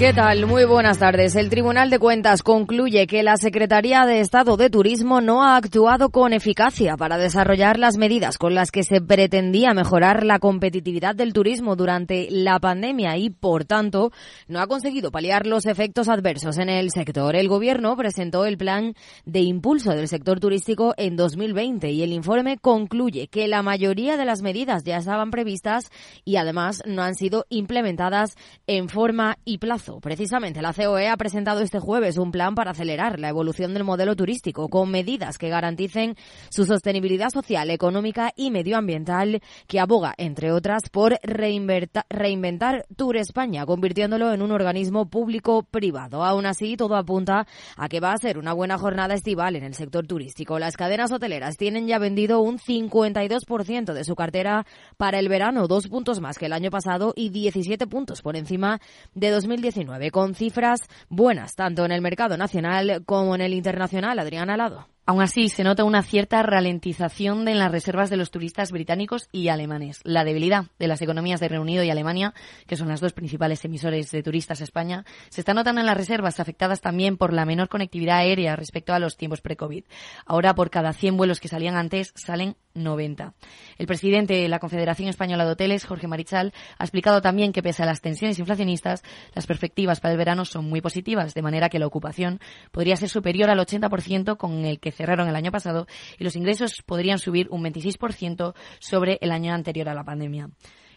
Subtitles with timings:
[0.00, 0.46] ¿Qué tal?
[0.46, 1.36] Muy buenas tardes.
[1.36, 6.08] El Tribunal de Cuentas concluye que la Secretaría de Estado de Turismo no ha actuado
[6.08, 11.34] con eficacia para desarrollar las medidas con las que se pretendía mejorar la competitividad del
[11.34, 14.10] turismo durante la pandemia y, por tanto,
[14.48, 17.36] no ha conseguido paliar los efectos adversos en el sector.
[17.36, 18.94] El Gobierno presentó el plan
[19.26, 24.24] de impulso del sector turístico en 2020 y el informe concluye que la mayoría de
[24.24, 25.90] las medidas ya estaban previstas
[26.24, 29.89] y, además, no han sido implementadas en forma y plazo.
[29.98, 34.14] Precisamente, la COE ha presentado este jueves un plan para acelerar la evolución del modelo
[34.14, 36.14] turístico con medidas que garanticen
[36.50, 44.32] su sostenibilidad social, económica y medioambiental, que aboga, entre otras, por reinventar Tour España, convirtiéndolo
[44.32, 46.22] en un organismo público-privado.
[46.22, 47.46] Aún así, todo apunta
[47.76, 50.58] a que va a ser una buena jornada estival en el sector turístico.
[50.58, 54.66] Las cadenas hoteleras tienen ya vendido un 52% de su cartera
[54.98, 58.80] para el verano, dos puntos más que el año pasado y 17 puntos por encima
[59.14, 59.79] de 2019
[60.10, 64.18] con cifras buenas tanto en el mercado nacional como en el internacional.
[64.18, 64.86] Adrián Alado.
[65.06, 69.48] Aún así, se nota una cierta ralentización en las reservas de los turistas británicos y
[69.48, 70.00] alemanes.
[70.04, 72.32] La debilidad de las economías de Reino Unido y Alemania,
[72.66, 75.96] que son las dos principales emisores de turistas a España, se está notando en las
[75.96, 79.84] reservas afectadas también por la menor conectividad aérea respecto a los tiempos pre-COVID.
[80.26, 83.34] Ahora, por cada 100 vuelos que salían antes, salen 90.
[83.78, 87.82] El presidente de la Confederación Española de Hoteles, Jorge Marichal, ha explicado también que pese
[87.82, 89.02] a las tensiones inflacionistas,
[89.34, 92.40] las perspectivas para el verano son muy positivas, de manera que la ocupación
[92.70, 95.86] podría ser superior al 80% con el que cerraron el año pasado
[96.18, 100.50] y los ingresos podrían subir un 26% sobre el año anterior a la pandemia.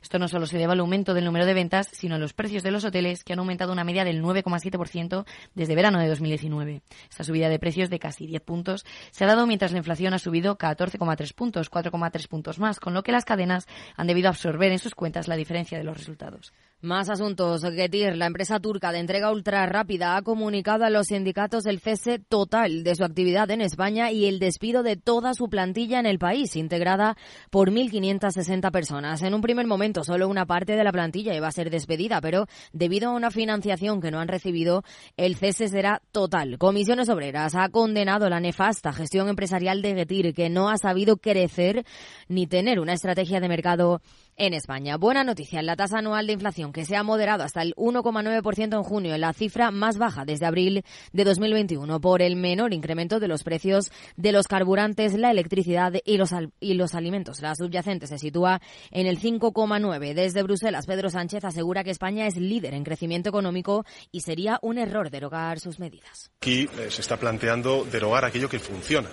[0.04, 2.62] Esto no solo se debe al aumento del número de ventas, sino a los precios
[2.62, 6.82] de los hoteles, que han aumentado una media del 9,7% desde verano de 2019.
[7.10, 10.20] Esta subida de precios de casi 10 puntos se ha dado mientras la inflación ha
[10.20, 14.80] subido 14,3 puntos, 4,3 puntos más, con lo que las cadenas han debido absorber en
[14.80, 16.52] sus cuentas la diferencia de los resultados.
[16.84, 17.62] Más asuntos.
[17.62, 22.20] Getir, la empresa turca de entrega ultra rápida, ha comunicado a los sindicatos el cese
[22.20, 26.20] total de su actividad en España y el despido de toda su plantilla en el
[26.20, 27.16] país, integrada
[27.50, 29.22] por 1.560 personas.
[29.22, 32.48] En un primer momento, solo una parte de la plantilla iba a ser despedida, pero
[32.74, 34.84] debido a una financiación que no han recibido,
[35.16, 36.58] el cese será total.
[36.58, 41.86] Comisiones Obreras ha condenado la nefasta gestión empresarial de Getir, que no ha sabido crecer
[42.28, 44.02] ni tener una estrategia de mercado
[44.38, 44.98] en España.
[44.98, 48.84] Buena noticia, la tasa anual de inflación que se ha moderado hasta el 1,9% en
[48.84, 53.44] junio, la cifra más baja desde abril de 2021 por el menor incremento de los
[53.44, 57.42] precios de los carburantes, la electricidad y los, y los alimentos.
[57.42, 58.62] La subyacente se sitúa
[58.92, 60.14] en el 5,9.
[60.14, 64.78] Desde Bruselas, Pedro Sánchez asegura que España es líder en crecimiento económico y sería un
[64.78, 66.32] error derogar sus medidas.
[66.42, 69.10] Aquí eh, se está planteando derogar aquello que funciona.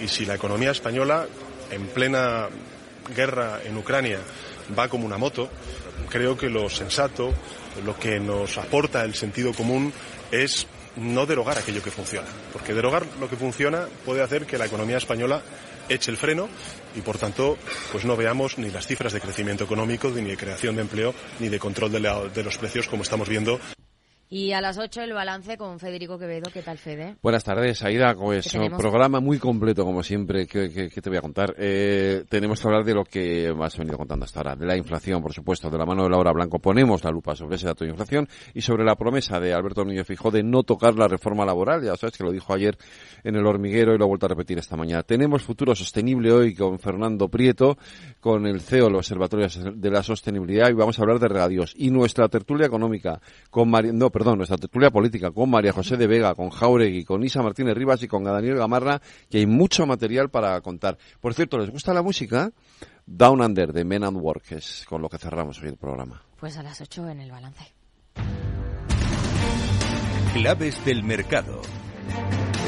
[0.00, 1.26] Y si la economía española,
[1.70, 2.48] en plena
[3.14, 4.18] guerra en Ucrania
[4.76, 5.48] va como una moto,
[6.08, 7.32] creo que lo sensato,
[7.84, 9.92] lo que nos aporta el sentido común
[10.30, 14.66] es no derogar aquello que funciona, porque derogar lo que funciona puede hacer que la
[14.66, 15.42] economía española
[15.88, 16.48] eche el freno
[16.96, 17.58] y por tanto
[17.92, 21.48] pues no veamos ni las cifras de crecimiento económico, ni de creación de empleo, ni
[21.48, 23.60] de control de, de los precios como estamos viendo
[24.28, 26.50] y a las 8 el balance con Federico Quevedo.
[26.52, 27.16] ¿Qué tal, Fede?
[27.22, 28.14] Buenas tardes, Aida.
[28.14, 30.46] Pues un programa muy completo, como siempre.
[30.46, 31.54] ¿Qué, te voy a contar?
[31.58, 34.56] Eh, tenemos que hablar de lo que has venido contando hasta ahora.
[34.56, 35.70] De la inflación, por supuesto.
[35.70, 38.60] De la mano de Laura Blanco ponemos la lupa sobre ese dato de inflación y
[38.62, 41.84] sobre la promesa de Alberto Núñez Fijó de no tocar la reforma laboral.
[41.84, 42.76] Ya sabes que lo dijo ayer
[43.22, 45.04] en el hormiguero y lo ha vuelto a repetir esta mañana.
[45.04, 47.78] Tenemos futuro sostenible hoy con Fernando Prieto,
[48.20, 51.74] con el CEO del Observatorio de la Sostenibilidad y vamos a hablar de regadíos.
[51.76, 53.20] Y nuestra tertulia económica
[53.50, 57.42] con María perdón, nuestra tertulia política con María José de Vega, con Jauregui, con Isa
[57.42, 60.96] Martínez Rivas y con Daniel Gamarra, que hay mucho material para contar.
[61.20, 62.50] Por cierto, ¿les gusta la música?
[63.04, 66.22] Down Under de Men and Work, es con lo que cerramos hoy el programa.
[66.40, 67.74] Pues a las 8 en el balance.
[70.32, 71.60] Claves del mercado.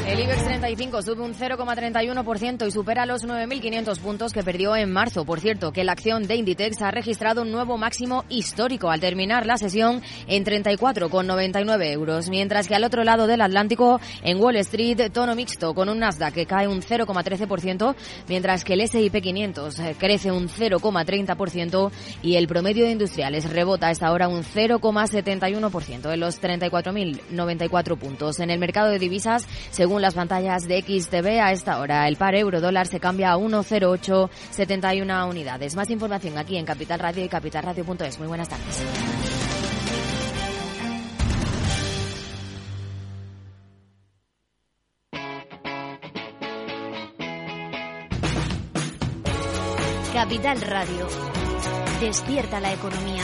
[0.09, 5.23] El IBEX 35 sube un 0,31% y supera los 9.500 puntos que perdió en marzo.
[5.23, 9.45] Por cierto, que la acción de Inditex ha registrado un nuevo máximo histórico al terminar
[9.45, 12.27] la sesión en 34,99 euros.
[12.29, 16.33] Mientras que al otro lado del Atlántico, en Wall Street, tono mixto con un Nasdaq
[16.33, 17.95] que cae un 0,13%,
[18.27, 21.91] mientras que el S&P 500 eh, crece un 0,30%
[22.23, 28.39] y el promedio de industriales rebota a esta hora un 0,71% en los 34.094 puntos.
[28.39, 32.07] En el mercado de divisas, según las pantallas de XTV a esta hora.
[32.07, 35.75] El par euro dólar se cambia a 1,0871 unidades.
[35.75, 38.19] Más información aquí en Capital Radio y capitalradio.es.
[38.19, 38.83] Muy buenas tardes.
[50.13, 51.07] Capital Radio.
[52.01, 53.23] Despierta la economía.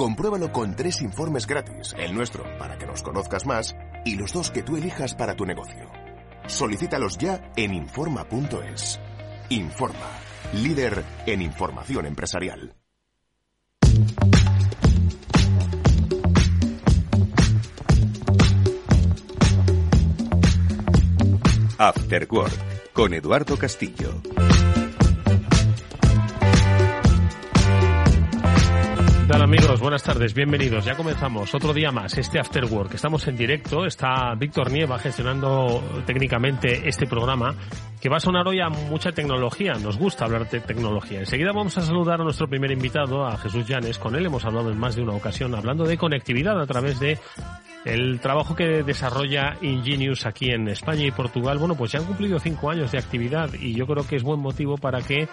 [0.00, 4.50] Compruébalo con tres informes gratis, el nuestro para que nos conozcas más y los dos
[4.50, 5.90] que tú elijas para tu negocio.
[6.46, 8.98] Solicítalos ya en Informa.es.
[9.50, 10.08] Informa,
[10.54, 12.74] líder en información empresarial.
[21.76, 24.22] After Work con Eduardo Castillo.
[29.30, 29.78] Tal amigos?
[29.78, 30.84] Buenas tardes, bienvenidos.
[30.84, 32.94] Ya comenzamos otro día más, este After Work.
[32.94, 37.54] Estamos en directo, está Víctor Nieva gestionando técnicamente este programa
[38.00, 39.74] que va a sonar hoy a mucha tecnología.
[39.74, 41.20] Nos gusta hablar de tecnología.
[41.20, 43.98] Enseguida vamos a saludar a nuestro primer invitado, a Jesús Llanes.
[43.98, 47.16] Con él hemos hablado en más de una ocasión hablando de conectividad a través de
[47.84, 52.38] el trabajo que desarrolla Ingenius aquí en España y Portugal, bueno, pues ya han cumplido
[52.38, 55.28] cinco años de actividad y yo creo que es buen motivo para que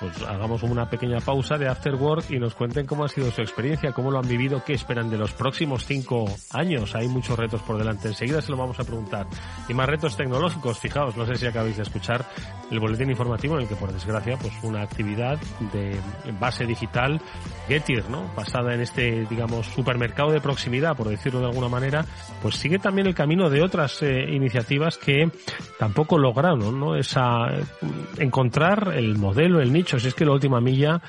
[0.00, 3.40] pues hagamos una pequeña pausa de After Work y nos cuenten cómo ha sido su
[3.40, 6.94] experiencia, cómo lo han vivido, qué esperan de los próximos cinco años.
[6.94, 8.08] Hay muchos retos por delante.
[8.08, 9.26] Enseguida se lo vamos a preguntar.
[9.68, 10.78] Y más retos tecnológicos.
[10.78, 12.24] Fijaos, no sé si acabáis de escuchar
[12.70, 15.38] el boletín informativo en el que, por desgracia, pues una actividad
[15.72, 15.98] de
[16.40, 17.20] base digital,
[17.68, 18.30] Getir, ¿no?
[18.34, 22.04] Basada en este, digamos, supermercado de proximidad, por decirlo de alguna manera,
[22.42, 25.30] pues sigue también el camino de otras eh, iniciativas que
[25.78, 26.96] tampoco lograron, ¿no?
[26.96, 27.46] Esa,
[28.18, 29.83] encontrar el modelo, el nicho.
[29.86, 31.00] Si es que la última milla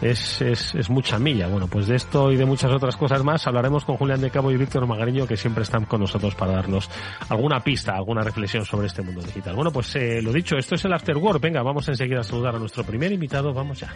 [0.00, 1.46] es, es, es, mucha milla.
[1.48, 4.50] Bueno, pues de esto y de muchas otras cosas más hablaremos con Julián de Cabo
[4.50, 6.90] y Víctor Magariño, que siempre están con nosotros para darnos
[7.28, 9.54] alguna pista, alguna reflexión sobre este mundo digital.
[9.54, 11.40] Bueno, pues eh, lo dicho, esto es el After Work.
[11.40, 13.52] Venga, vamos enseguida a saludar a nuestro primer invitado.
[13.52, 13.92] Vamos ya.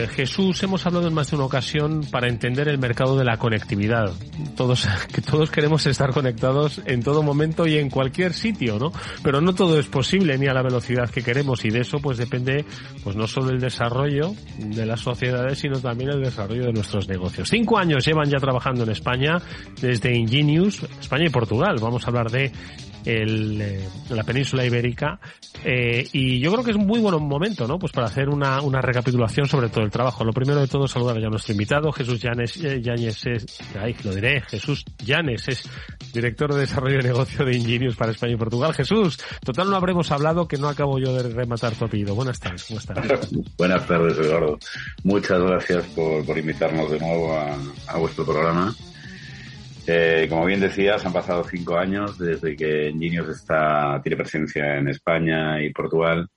[0.00, 3.36] Eh, Jesús hemos hablado en más de una ocasión para entender el mercado de la
[3.36, 4.12] conectividad.
[4.56, 8.92] Todos, que todos queremos estar conectados en todo momento y en cualquier sitio, ¿no?
[9.22, 12.18] Pero no todo es posible ni a la velocidad que queremos y de eso pues
[12.18, 12.64] depende
[13.02, 17.48] pues no solo el desarrollo de las sociedades sino también el desarrollo de nuestros negocios.
[17.48, 19.36] Cinco años llevan ya trabajando en España
[19.80, 21.76] desde Ingenius, España y Portugal.
[21.80, 22.52] Vamos a hablar de
[23.04, 25.20] el, eh, la península ibérica
[25.64, 27.78] eh, y yo creo que es un muy buen momento ¿no?
[27.78, 30.24] pues para hacer una, una recapitulación sobre todo el trabajo.
[30.24, 34.40] Lo primero de todo saludar a nuestro invitado, Jesús Llanes, eh, es, ay, lo diré,
[34.42, 35.68] Jesús Llanes es
[36.12, 38.74] director de desarrollo de negocio de Ingenius para España y Portugal.
[38.74, 42.14] Jesús, total no habremos hablado que no acabo yo de rematar tu apellido.
[42.14, 43.30] Buenas tardes, ¿cómo estás?
[43.58, 44.58] Buenas tardes, Eduardo.
[45.04, 47.56] Muchas gracias por, por invitarnos de nuevo a,
[47.88, 48.74] a vuestro programa.
[49.92, 54.86] Eh, como bien decías, han pasado cinco años desde que Ingenios está, tiene presencia en
[54.86, 56.28] España y Portugal.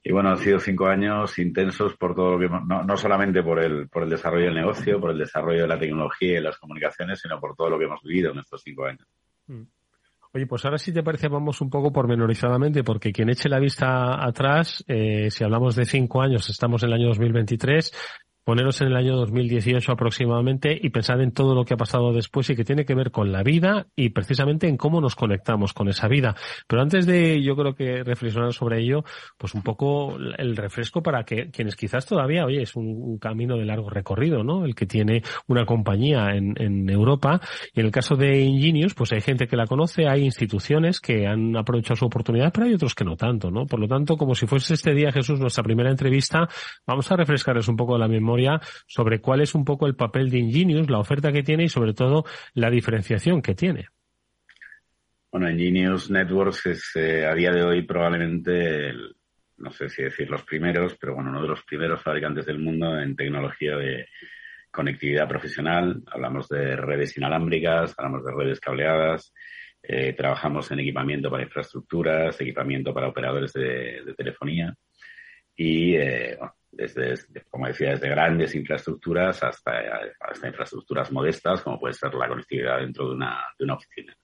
[0.00, 3.58] Y bueno, han sido cinco años intensos por todo lo que, no, no solamente por
[3.58, 7.18] el, por el desarrollo del negocio, por el desarrollo de la tecnología y las comunicaciones,
[7.20, 9.08] sino por todo lo que hemos vivido en estos cinco años.
[9.48, 9.62] Mm.
[10.34, 14.24] Oye, pues ahora sí te parece, vamos un poco pormenorizadamente, porque quien eche la vista
[14.24, 17.92] atrás, eh, si hablamos de cinco años, estamos en el año 2023,
[18.48, 22.48] poneros en el año 2018 aproximadamente y pensar en todo lo que ha pasado después
[22.48, 25.90] y que tiene que ver con la vida y precisamente en cómo nos conectamos con
[25.90, 26.34] esa vida.
[26.66, 29.04] Pero antes de, yo creo que reflexionar sobre ello,
[29.36, 33.66] pues un poco el refresco para que quienes quizás todavía, oye, es un, camino de
[33.66, 34.64] largo recorrido, ¿no?
[34.64, 37.42] El que tiene una compañía en, en Europa
[37.74, 41.26] y en el caso de Ingenius, pues hay gente que la conoce, hay instituciones que
[41.26, 43.66] han aprovechado su oportunidad, pero hay otros que no tanto, ¿no?
[43.66, 46.48] Por lo tanto, como si fuese este día, Jesús, nuestra primera entrevista,
[46.86, 48.37] vamos a refrescarles un poco la memoria
[48.86, 51.94] sobre cuál es un poco el papel de Ingenius, la oferta que tiene y sobre
[51.94, 53.88] todo la diferenciación que tiene.
[55.30, 58.92] Bueno, Ingenius Networks es eh, a día de hoy probablemente,
[59.58, 62.98] no sé si decir los primeros, pero bueno, uno de los primeros fabricantes del mundo
[62.98, 64.06] en tecnología de
[64.70, 66.02] conectividad profesional.
[66.10, 69.34] Hablamos de redes inalámbricas, hablamos de redes cableadas,
[69.82, 74.74] eh, trabajamos en equipamiento para infraestructuras, equipamiento para operadores de, telefonía
[75.54, 76.38] y eh,
[76.70, 77.14] desde,
[77.48, 79.72] como decía, desde grandes infraestructuras hasta,
[80.20, 84.16] hasta infraestructuras modestas, como puede ser la conectividad dentro de una, de una oficina.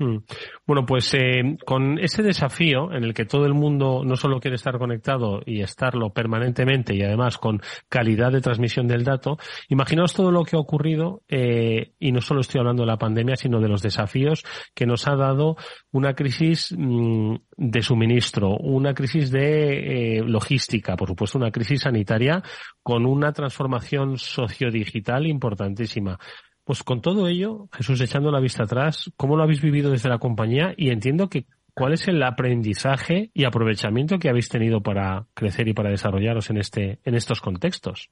[0.00, 0.18] Mm.
[0.64, 4.54] Bueno, pues eh, con ese desafío en el que todo el mundo no solo quiere
[4.54, 9.38] estar conectado y estarlo permanentemente y además con calidad de transmisión del dato,
[9.68, 13.34] imaginaos todo lo que ha ocurrido eh, y no solo estoy hablando de la pandemia,
[13.34, 15.56] sino de los desafíos que nos ha dado
[15.90, 22.40] una crisis mm, de suministro, una crisis de eh, logística, por supuesto una crisis sanitaria
[22.84, 26.18] con una transformación sociodigital importantísima.
[26.68, 30.18] Pues con todo ello, Jesús, echando la vista atrás, ¿cómo lo habéis vivido desde la
[30.18, 30.74] compañía?
[30.76, 35.72] Y entiendo que cuál es el aprendizaje y aprovechamiento que habéis tenido para crecer y
[35.72, 38.10] para desarrollaros en este, en estos contextos.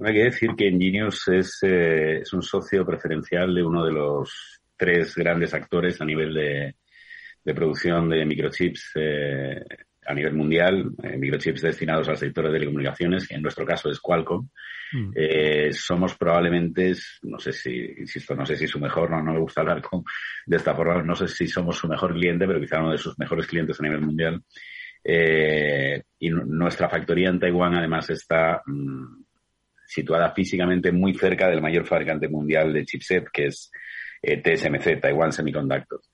[0.00, 4.60] Hay que decir que Ingenious es, eh, es un socio preferencial de uno de los
[4.76, 6.76] tres grandes actores a nivel de,
[7.44, 9.64] de producción de microchips eh,
[10.04, 14.00] a nivel mundial, eh, microchips destinados al sector de telecomunicaciones, que en nuestro caso es
[14.00, 14.48] Qualcomm.
[14.92, 15.10] Mm.
[15.14, 16.92] Eh, somos probablemente,
[17.22, 20.04] no sé si, insisto, no sé si su mejor, no, no me gusta hablar con,
[20.46, 23.18] de esta forma, no sé si somos su mejor cliente, pero quizá uno de sus
[23.18, 24.42] mejores clientes a nivel mundial.
[25.04, 29.24] Eh, y nuestra factoría en Taiwán además está mm,
[29.86, 33.70] situada físicamente muy cerca del mayor fabricante mundial de chipset, que es
[34.22, 36.08] TSMC, Taiwan Semiconductors.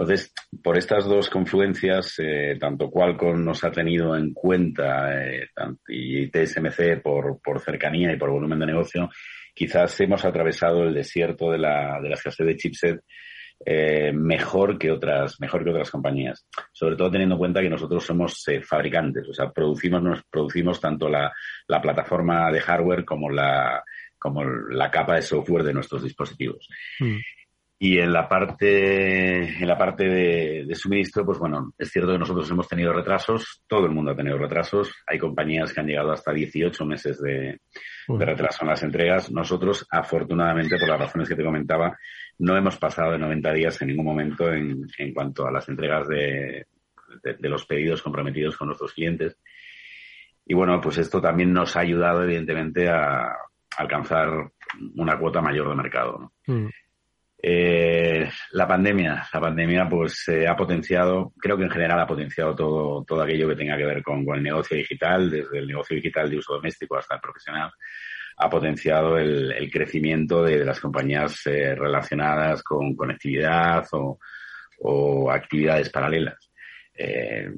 [0.00, 5.48] Entonces, por estas dos confluencias, eh, tanto Qualcomm nos ha tenido en cuenta eh,
[5.88, 9.10] y TSMC por, por cercanía y por volumen de negocio,
[9.54, 13.00] quizás hemos atravesado el desierto de la, de la escasez de chipset
[13.62, 18.02] eh, mejor que otras mejor que otras compañías sobre todo teniendo en cuenta que nosotros
[18.02, 21.30] somos eh, fabricantes o sea producimos nos producimos tanto la,
[21.68, 23.84] la plataforma de hardware como la
[24.18, 26.66] como la capa de software de nuestros dispositivos
[27.00, 27.18] mm.
[27.82, 32.50] Y en la parte, en la parte de, suministro, pues bueno, es cierto que nosotros
[32.50, 34.94] hemos tenido retrasos, todo el mundo ha tenido retrasos.
[35.06, 37.58] Hay compañías que han llegado hasta 18 meses de,
[38.06, 39.30] retraso en las entregas.
[39.30, 41.96] Nosotros, afortunadamente, por las razones que te comentaba,
[42.38, 46.06] no hemos pasado de 90 días en ningún momento en, en cuanto a las entregas
[46.06, 46.66] de,
[47.22, 49.38] de, los pedidos comprometidos con nuestros clientes.
[50.44, 53.34] Y bueno, pues esto también nos ha ayudado, evidentemente, a
[53.78, 54.52] alcanzar
[54.96, 56.18] una cuota mayor de mercado.
[56.46, 56.54] ¿no?
[56.54, 56.68] Mm.
[57.42, 63.04] Eh, la pandemia, la pandemia pues ha potenciado, creo que en general ha potenciado todo,
[63.04, 66.36] todo aquello que tenga que ver con, el negocio digital, desde el negocio digital de
[66.36, 67.70] uso doméstico hasta el profesional,
[68.36, 73.86] ha potenciado el, crecimiento de, las compañías eh, relacionadas con conectividad
[74.82, 76.49] o actividades paralelas
[77.02, 77.50] eh,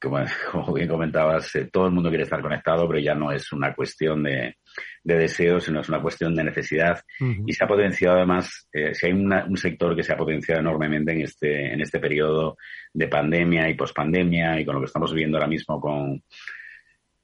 [0.00, 3.74] como, bien comentabas, eh, todo el mundo quiere estar conectado, pero ya no es una
[3.74, 4.58] cuestión de,
[5.02, 7.02] de deseo, sino es una cuestión de necesidad.
[7.18, 11.12] Y se ha potenciado además, eh, si hay un sector que se ha potenciado enormemente
[11.12, 12.56] en este, en este periodo
[12.92, 16.22] de pandemia y pospandemia y con lo que estamos viviendo ahora mismo con,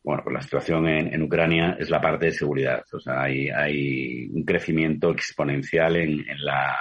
[0.03, 2.83] bueno, con la situación en, en Ucrania, es la parte de seguridad.
[2.93, 6.77] O sea, hay, hay un crecimiento exponencial en, en, la,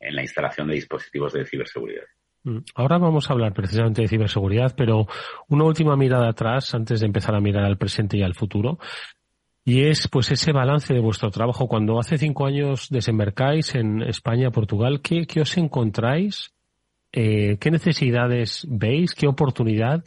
[0.00, 2.04] en la instalación de dispositivos de ciberseguridad.
[2.44, 2.58] Mm.
[2.74, 5.06] Ahora vamos a hablar precisamente de ciberseguridad, pero
[5.48, 8.78] una última mirada atrás antes de empezar a mirar al presente y al futuro.
[9.64, 11.68] Y es pues ese balance de vuestro trabajo.
[11.68, 16.52] Cuando hace cinco años desembarcáis en España, Portugal, ¿qué, qué os encontráis?
[17.12, 19.14] Eh, ¿Qué necesidades veis?
[19.14, 20.04] ¿Qué oportunidad?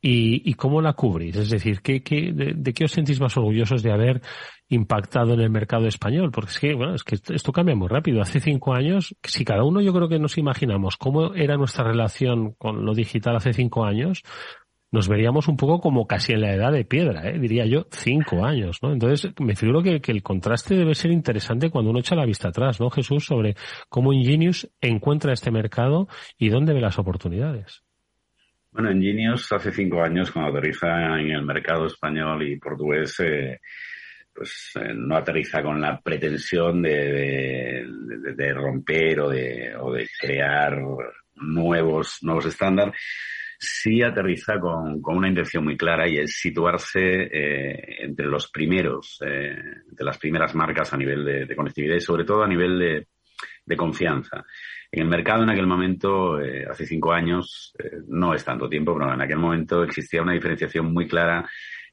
[0.00, 1.36] y, cómo la cubrís.
[1.36, 4.22] Es decir, ¿qué, qué, de, qué os sentís más orgullosos de haber
[4.68, 6.30] impactado en el mercado español?
[6.30, 8.20] Porque es que, bueno, es que esto cambia muy rápido.
[8.20, 12.52] Hace cinco años, si cada uno yo creo que nos imaginamos cómo era nuestra relación
[12.52, 14.22] con lo digital hace cinco años,
[14.90, 17.38] nos veríamos un poco como casi en la edad de piedra, ¿eh?
[17.38, 18.92] diría yo, cinco años, ¿no?
[18.92, 22.48] Entonces, me figuro que, que, el contraste debe ser interesante cuando uno echa la vista
[22.48, 23.26] atrás, ¿no, Jesús?
[23.26, 23.54] Sobre
[23.88, 26.08] cómo Ingenius encuentra este mercado
[26.38, 27.82] y dónde ve las oportunidades.
[28.70, 33.60] Bueno, Ingenious hace cinco años, cuando aterriza en el mercado español y portugués, eh,
[34.38, 37.84] pues eh, no aterriza con la pretensión de,
[38.36, 40.80] de, romper o de, o de crear
[41.34, 42.94] nuevos, nuevos estándares.
[43.58, 49.18] Sí aterriza con, con, una intención muy clara y es situarse eh, entre los primeros,
[49.26, 49.56] eh,
[49.98, 53.08] las primeras marcas a nivel de, conectividad y sobre todo a nivel de,
[53.66, 54.44] de confianza.
[54.92, 57.74] En el mercado en aquel momento, eh, hace cinco años,
[58.06, 61.44] no es tanto tiempo, pero en aquel momento existía una diferenciación muy clara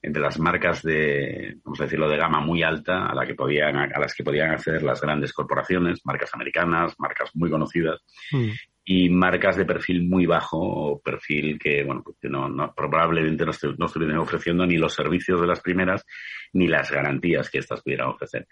[0.06, 3.76] entre las marcas de, vamos a decirlo, de gama muy alta a, la que podían,
[3.76, 8.50] a las que podían acceder las grandes corporaciones, marcas americanas, marcas muy conocidas, mm.
[8.86, 13.46] y marcas de perfil muy bajo o perfil que, bueno, pues que no, no, probablemente
[13.46, 16.06] no, no estuvieran ofreciendo ni los servicios de las primeras
[16.54, 18.48] ni las garantías que éstas pudieran ofrecer.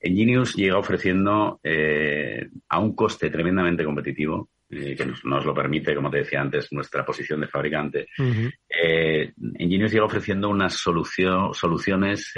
[0.00, 6.10] Enginius llega ofreciendo eh, a un coste tremendamente competitivo, eh, que nos, lo permite, como
[6.10, 8.08] te decía antes, nuestra posición de fabricante.
[8.68, 12.32] Eh, Enginius llega ofreciendo unas solución, soluciones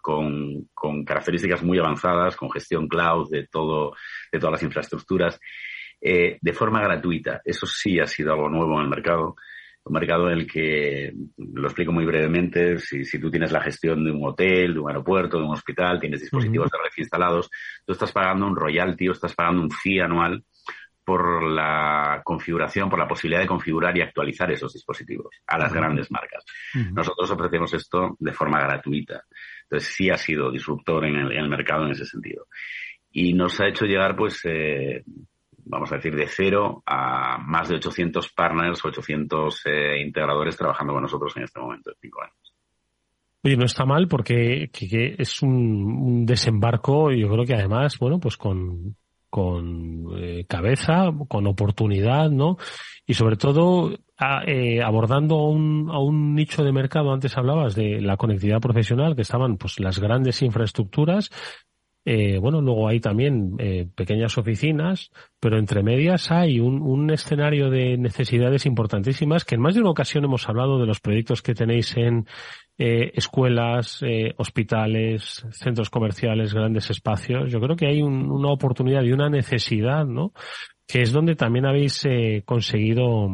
[0.00, 3.94] con, con, características muy avanzadas, con gestión cloud de todo,
[4.32, 5.40] de todas las infraestructuras
[6.02, 7.42] eh, de forma gratuita.
[7.44, 9.36] Eso sí ha sido algo nuevo en el mercado.
[9.84, 14.04] Un mercado en el que, lo explico muy brevemente, si, si tú tienes la gestión
[14.04, 17.50] de un hotel, de un aeropuerto, de un hospital, tienes dispositivos de red instalados,
[17.84, 20.42] tú estás pagando un royalty o estás pagando un fee anual
[21.04, 26.10] por la configuración, por la posibilidad de configurar y actualizar esos dispositivos a las grandes
[26.10, 26.44] marcas.
[26.92, 29.24] Nosotros ofrecemos esto de forma gratuita.
[29.62, 32.46] Entonces sí ha sido disruptor en el, mercado en ese sentido.
[33.10, 35.02] Y nos ha hecho llegar, pues, eh,
[35.64, 41.02] vamos a decir, de cero a más de 800 partners, 800 eh, integradores trabajando con
[41.02, 42.54] nosotros en este momento de cinco años.
[43.42, 48.36] Oye, no está mal porque es un, un, desembarco, yo creo que además, bueno, pues
[48.36, 48.96] con,
[49.30, 52.58] con eh, cabeza, con oportunidad, ¿no?
[53.06, 53.96] Y sobre todo
[54.46, 59.16] eh, abordando a un, a un nicho de mercado, antes hablabas de la conectividad profesional,
[59.16, 61.30] que estaban pues las grandes infraestructuras,
[62.04, 67.68] eh, bueno, luego hay también eh, pequeñas oficinas, pero entre medias hay un, un, escenario
[67.68, 71.54] de necesidades importantísimas que en más de una ocasión hemos hablado de los proyectos que
[71.54, 72.26] tenéis en
[72.78, 77.52] eh, escuelas, eh, hospitales, centros comerciales, grandes espacios.
[77.52, 80.32] Yo creo que hay una oportunidad y una necesidad, ¿no?
[80.86, 82.02] Que es donde también habéis
[82.46, 83.28] conseguido,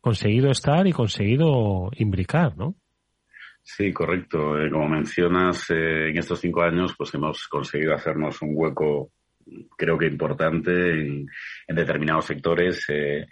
[0.00, 2.74] conseguido estar y conseguido imbricar, ¿no?
[3.70, 4.54] Sí, correcto.
[4.72, 9.12] como mencionas, en estos cinco años, pues hemos conseguido hacernos un hueco,
[9.76, 11.26] creo que importante en,
[11.68, 12.86] determinados sectores.
[12.88, 13.26] Eh,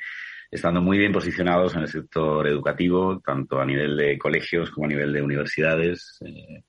[0.50, 4.90] estando muy bien posicionados en el sector educativo, tanto a nivel de colegios como a
[4.90, 6.64] nivel de universidades, eh,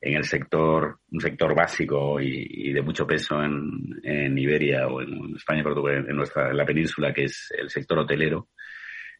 [0.00, 5.36] en el sector, un sector básico y, de mucho peso en, en, Iberia o en
[5.36, 8.48] España en, nuestra, en la península, que es el sector hotelero.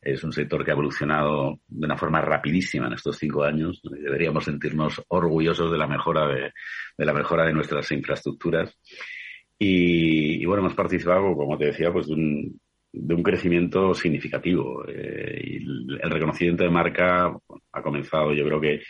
[0.03, 3.81] Es un sector que ha evolucionado de una forma rapidísima en estos cinco años.
[3.85, 6.53] Deberíamos sentirnos orgullosos de la mejora de,
[6.99, 8.77] la mejora de nuestras infraestructuras.
[9.59, 12.61] Y, bueno, hemos participado, como te decía, pues de un,
[12.93, 14.85] de un crecimiento significativo.
[14.89, 15.61] Eh,
[16.03, 17.33] el reconocimiento de marca
[17.73, 18.81] ha comenzado, yo creo que,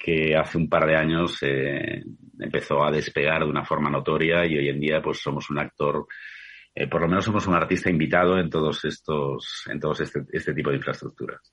[0.00, 2.02] que hace un par de años eh,
[2.38, 6.06] empezó a despegar de una forma notoria y hoy en día pues somos un actor,
[6.74, 10.54] eh, por lo menos somos un artista invitado en todos estos, en todos este, este
[10.54, 11.52] tipo de infraestructuras.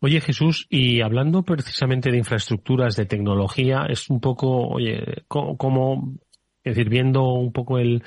[0.00, 6.18] Oye Jesús, y hablando precisamente de infraestructuras, de tecnología, es un poco, oye, como,
[6.62, 8.04] es decir, viendo un poco el,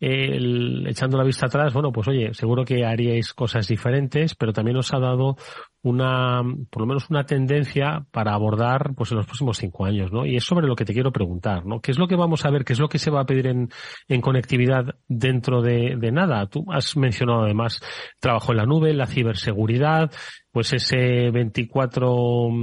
[0.00, 4.76] el, echando la vista atrás, bueno, pues oye, seguro que haríais cosas diferentes, pero también
[4.76, 5.36] os ha dado
[5.82, 10.26] una, por lo menos una tendencia para abordar, pues en los próximos cinco años, ¿no?
[10.26, 11.80] Y es sobre lo que te quiero preguntar, ¿no?
[11.80, 12.64] ¿Qué es lo que vamos a ver?
[12.64, 13.68] ¿Qué es lo que se va a pedir en,
[14.08, 16.46] en conectividad dentro de, de nada?
[16.46, 17.80] Tú has mencionado además
[18.20, 20.10] trabajo en la nube, la ciberseguridad,
[20.52, 22.58] pues ese 24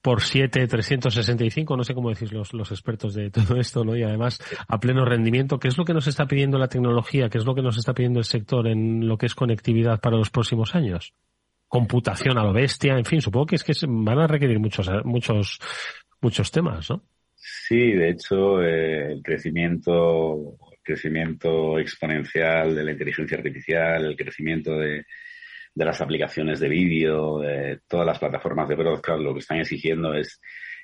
[0.00, 3.96] por 7, 365, no sé cómo decís los, los expertos de todo esto, ¿no?
[3.96, 7.28] Y además a pleno rendimiento, ¿qué es lo que nos está pidiendo la tecnología?
[7.28, 10.16] ¿Qué es lo que nos está pidiendo el sector en lo que es conectividad para
[10.16, 11.14] los próximos años?
[11.66, 15.58] Computación a lo bestia, en fin, supongo que es que van a requerir muchos, muchos,
[16.20, 17.02] muchos temas, ¿no?
[17.34, 24.78] Sí, de hecho, eh, el crecimiento, el crecimiento exponencial de la inteligencia artificial, el crecimiento
[24.78, 25.04] de,
[25.78, 30.12] de las aplicaciones de vídeo, de todas las plataformas de broadcast, lo que están exigiendo
[30.12, 30.40] es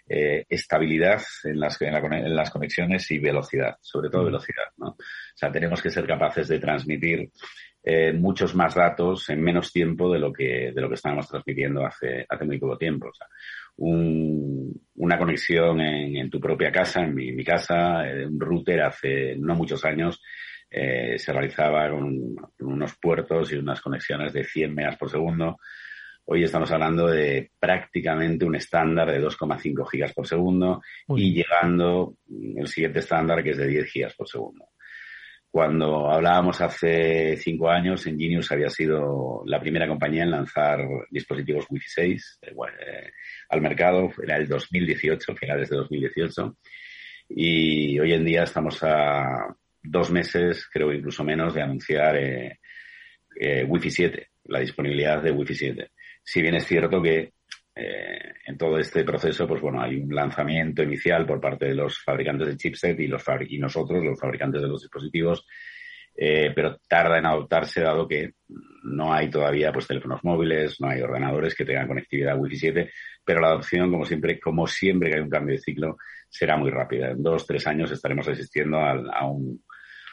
[0.08, 4.66] eh, estabilidad en las, en, las conexiones y velocidad, sobre todo velocidad.
[4.76, 4.90] ¿no?
[4.90, 4.96] O
[5.34, 7.28] sea, tenemos que ser capaces de transmitir
[7.82, 11.84] eh, muchos más datos en menos tiempo de lo que, de lo que estábamos transmitiendo
[11.84, 13.08] hace, hace muy poco tiempo.
[13.08, 13.26] O sea,
[13.78, 18.82] un, una conexión en, en, tu propia casa, en mi, mi casa, eh, un router
[18.82, 20.22] hace no muchos años
[20.76, 25.58] eh, se realizaba con, unos puertos y unas conexiones de 100 megas por segundo.
[26.24, 32.16] Hoy estamos hablando de prácticamente un estándar de 2,5 gigas por segundo y llegando
[32.56, 34.66] el siguiente estándar que es de 10 gigas por segundo.
[35.48, 41.88] Cuando hablábamos hace cinco años, Ingenius había sido la primera compañía en lanzar dispositivos Wi-Fi
[41.88, 43.12] 6 eh, eh,
[43.50, 44.10] al mercado.
[44.20, 46.56] Era el 2018, finales de 2018.
[47.28, 52.58] Y hoy en día estamos a dos meses, creo incluso menos, de anunciar eh,
[53.38, 55.90] eh, Wi-Fi 7, la disponibilidad de Wi-Fi 7.
[56.22, 57.34] Si bien es cierto que
[57.76, 61.98] eh, en todo este proceso, pues bueno, hay un lanzamiento inicial por parte de los
[62.02, 65.46] fabricantes de chipset y, los y nosotros, los fabricantes de los dispositivos,
[66.16, 68.34] eh, pero tarda en adoptarse dado que
[68.84, 72.90] no hay todavía pues teléfonos móviles, no hay ordenadores que tengan conectividad Wi-Fi 7,
[73.24, 75.96] pero la adopción, como siempre, como siempre que hay un cambio de ciclo,
[76.28, 77.10] será muy rápida.
[77.10, 79.64] En dos, tres años estaremos asistiendo a, a un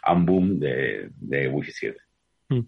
[0.02, 1.98] a un boom de, de Wi-Fi 7.
[2.52, 2.60] Mm.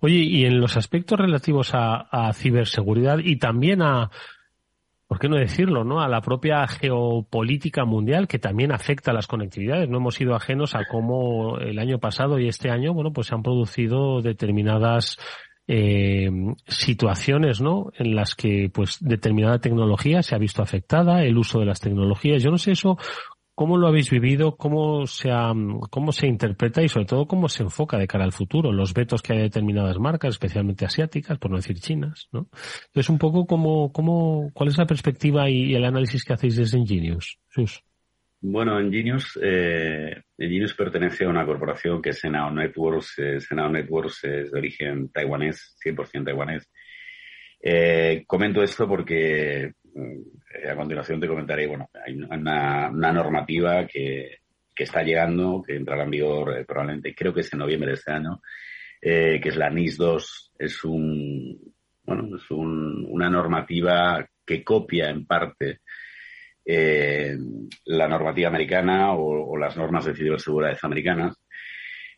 [0.00, 4.10] Oye, y en los aspectos relativos a, ciberseguridad y también a,
[5.06, 6.00] ¿por qué no decirlo, no?
[6.00, 9.88] A la propia geopolítica mundial que también afecta a las conectividades.
[9.88, 13.34] No hemos sido ajenos a cómo el año pasado y este año, bueno, pues se
[13.34, 15.18] han producido determinadas
[15.72, 16.28] eh,
[16.66, 17.92] situaciones, ¿no?
[17.96, 22.42] En las que, pues, determinada tecnología se ha visto afectada, el uso de las tecnologías.
[22.42, 22.98] Yo no sé eso
[23.60, 24.56] ¿Cómo lo habéis vivido?
[24.56, 25.28] ¿Cómo se,
[25.90, 28.72] ¿Cómo se interpreta y sobre todo cómo se enfoca de cara al futuro?
[28.72, 32.48] Los vetos que hay de determinadas marcas, especialmente asiáticas, por no decir chinas, ¿no?
[32.86, 36.78] Entonces, un poco cómo, cómo, cuál es la perspectiva y, el análisis que hacéis desde
[36.78, 37.84] Ingenius, Sus.
[38.40, 43.18] Bueno, Ingenius, eh, Ingenius pertenece a una corporación que es Senao Networks.
[43.18, 46.66] Eh, Senao Networks es de origen taiwanés, 100% taiwanés.
[47.62, 54.38] Eh, comento esto porque a continuación te comentaré, bueno, hay una, normativa que,
[54.74, 58.12] está llegando, que entrará en vigor eh, probablemente, creo que es en noviembre de este
[58.12, 58.40] año,
[59.02, 60.52] eh, que es la NIS 2.
[60.58, 65.80] Es un, bueno, es una normativa que copia en parte
[66.64, 71.39] la normativa americana o, las normas de ciberseguridad americanas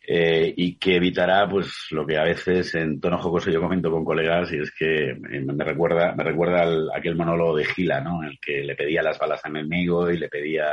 [0.05, 4.03] eh, y que evitará pues lo que a veces en tono jocoso yo comento con
[4.03, 8.21] colegas y es que eh, me recuerda me recuerda al, aquel monólogo de Gila no
[8.21, 10.65] en el que le pedía las balas al enemigo y le pedía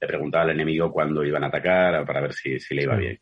[0.00, 3.18] le preguntaba al enemigo cuándo iban a atacar para ver si, si le iba bien.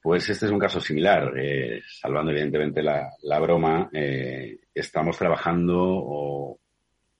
[0.00, 5.76] Pues este es un caso similar eh, salvando evidentemente la, la broma eh, estamos trabajando
[5.82, 6.60] o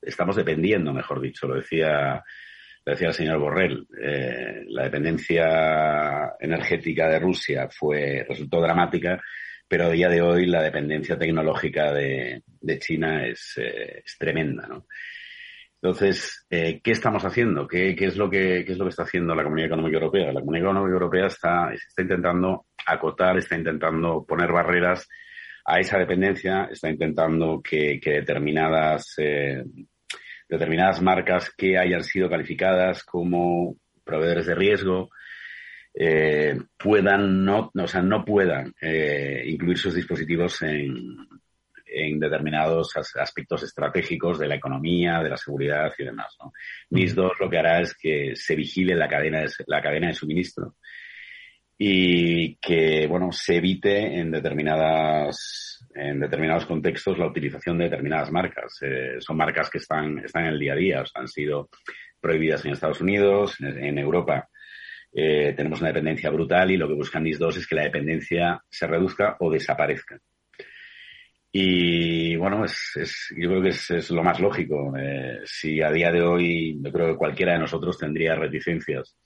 [0.01, 2.23] estamos dependiendo mejor dicho lo decía
[2.90, 9.20] decía el señor Borrell, eh, la dependencia energética de Rusia fue, resultó dramática,
[9.66, 12.42] pero a día de hoy la dependencia tecnológica de,
[12.79, 14.87] China es, eh, es, tremenda, ¿no?
[15.83, 17.66] Entonces, eh, ¿qué estamos haciendo?
[17.66, 20.33] ¿Qué, es lo que, ¿Qué es lo que está haciendo la Comunidad Económica Europea?
[20.33, 25.09] La Comunidad Económica Europea está, está intentando acotar, está intentando poner barreras
[25.64, 29.16] a esa dependencia, está intentando que, que determinadas
[30.51, 35.11] determinadas marcas que hayan sido calificadas como proveedores de riesgo
[35.95, 41.17] eh, puedan no, o sea, no puedan eh, incluir sus dispositivos en,
[41.87, 46.37] en determinados aspectos estratégicos de la economía, de la seguridad y demás.
[46.41, 46.53] ¿no?
[46.91, 50.15] NIS 2 lo que hará es que se vigile la cadena de, la cadena de
[50.15, 50.77] suministro
[51.77, 58.79] y que bueno se evite en determinadas en determinados contextos la utilización de determinadas marcas.
[58.83, 61.68] Eh, son marcas que están, están en el día a día, han sido
[62.20, 64.48] prohibidas en Estados Unidos, en, Europa.
[65.12, 68.62] Eh, tenemos una dependencia brutal y lo que buscan NIS 2 es que la dependencia
[68.68, 70.18] se reduzca o desaparezca.
[71.53, 74.92] Y bueno, es, yo creo que es, lo más lógico.
[74.96, 79.16] Eh, si a día de hoy, yo creo que cualquiera de nosotros tendría reticencias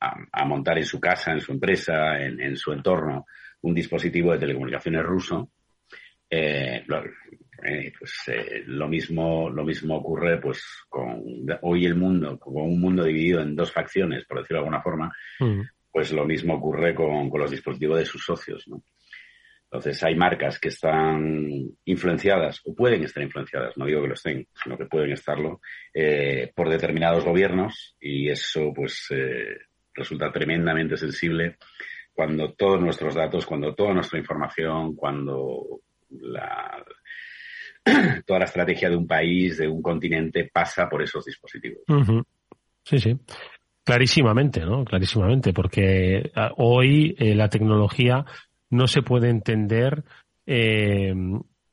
[0.00, 3.26] a, montar en su casa, en su empresa, en su entorno,
[3.62, 5.50] un dispositivo de telecomunicaciones ruso,
[6.32, 6.84] eh,
[7.64, 11.20] eh, pues eh, lo mismo lo mismo ocurre pues con
[11.62, 15.12] hoy el mundo con un mundo dividido en dos facciones por decirlo de alguna forma
[15.40, 15.60] mm.
[15.90, 18.80] pues lo mismo ocurre con, con, los dispositivos de sus socios ¿no?
[19.64, 21.50] entonces hay marcas que están
[21.84, 25.60] influenciadas o pueden estar influenciadas no digo que lo estén sino que pueden estarlo
[26.54, 29.08] por determinados gobiernos y eso pues
[29.94, 31.56] resulta tremendamente sensible
[32.12, 36.84] cuando todos nuestros datos, cuando toda nuestra información, cuando la,
[38.26, 41.82] toda la estrategia de un país, de un continente, pasa por esos dispositivos.
[42.84, 43.16] Sí, sí.
[43.84, 44.84] Clarísimamente, ¿no?
[44.84, 48.24] Clarísimamente, porque ah, hoy eh, la tecnología
[48.70, 50.04] no se puede entender
[50.46, 51.14] eh,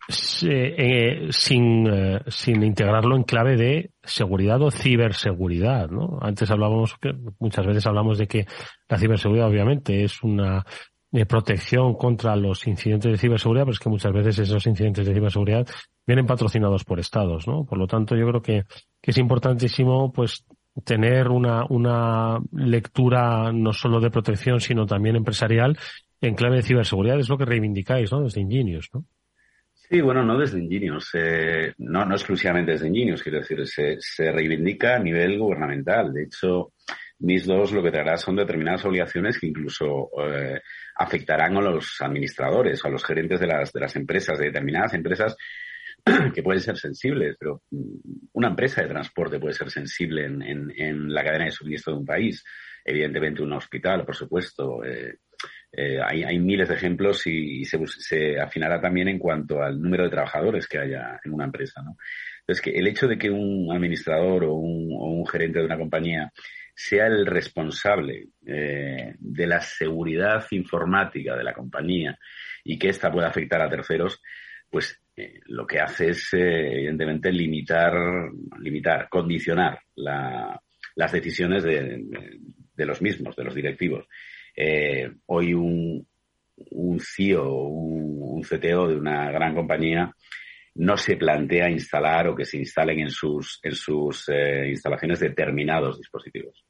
[0.09, 6.17] eh, sin, eh, sin integrarlo en clave de seguridad o ciberseguridad, ¿no?
[6.21, 6.95] Antes hablábamos,
[7.39, 8.45] muchas veces hablamos de que
[8.87, 10.65] la ciberseguridad obviamente es una
[11.11, 15.13] eh, protección contra los incidentes de ciberseguridad, pero es que muchas veces esos incidentes de
[15.13, 15.67] ciberseguridad
[16.05, 17.65] vienen patrocinados por estados, ¿no?
[17.65, 18.63] Por lo tanto, yo creo que,
[19.01, 20.45] que es importantísimo, pues,
[20.85, 25.77] tener una, una lectura no solo de protección, sino también empresarial
[26.21, 27.19] en clave de ciberseguridad.
[27.19, 28.21] Es lo que reivindicáis, ¿no?
[28.21, 29.03] Desde Ingenious, ¿no?
[29.89, 34.31] Sí, bueno, no desde Ingenios, eh, no, no exclusivamente desde Ingenios, quiero decir, se, se
[34.33, 36.11] reivindica a nivel gubernamental.
[36.11, 36.73] De hecho,
[37.19, 40.61] mis dos lo que traerá son determinadas obligaciones que incluso eh,
[40.95, 44.93] afectarán a los administradores o a los gerentes de las, de las empresas, de determinadas
[44.93, 45.37] empresas
[46.35, 47.61] que pueden ser sensibles, pero
[48.33, 51.99] una empresa de transporte puede ser sensible en, en, en la cadena de suministro de
[51.99, 52.43] un país.
[52.83, 55.17] Evidentemente un hospital, por supuesto, eh,
[55.71, 60.67] eh, hay, miles de ejemplos y, se, afinará también en cuanto al número de trabajadores
[60.67, 61.81] que haya en una empresa.
[61.83, 61.97] ¿no?
[62.39, 66.31] Entonces, que el hecho de que un administrador o un, gerente de una compañía
[66.73, 72.17] sea el responsable eh, de la seguridad informática de la compañía
[72.63, 74.21] y que ésta pueda afectar a terceros,
[74.69, 77.93] pues eh, lo que hace es, evidentemente, limitar,
[78.59, 84.07] limitar, condicionar las decisiones de, los mismos, de los directivos.
[84.57, 86.05] Eh, hoy un,
[86.71, 90.11] un CIO, un, CTO de una gran compañía
[90.75, 96.63] no se plantea instalar o que se instalen en sus, en sus instalaciones determinados dispositivos.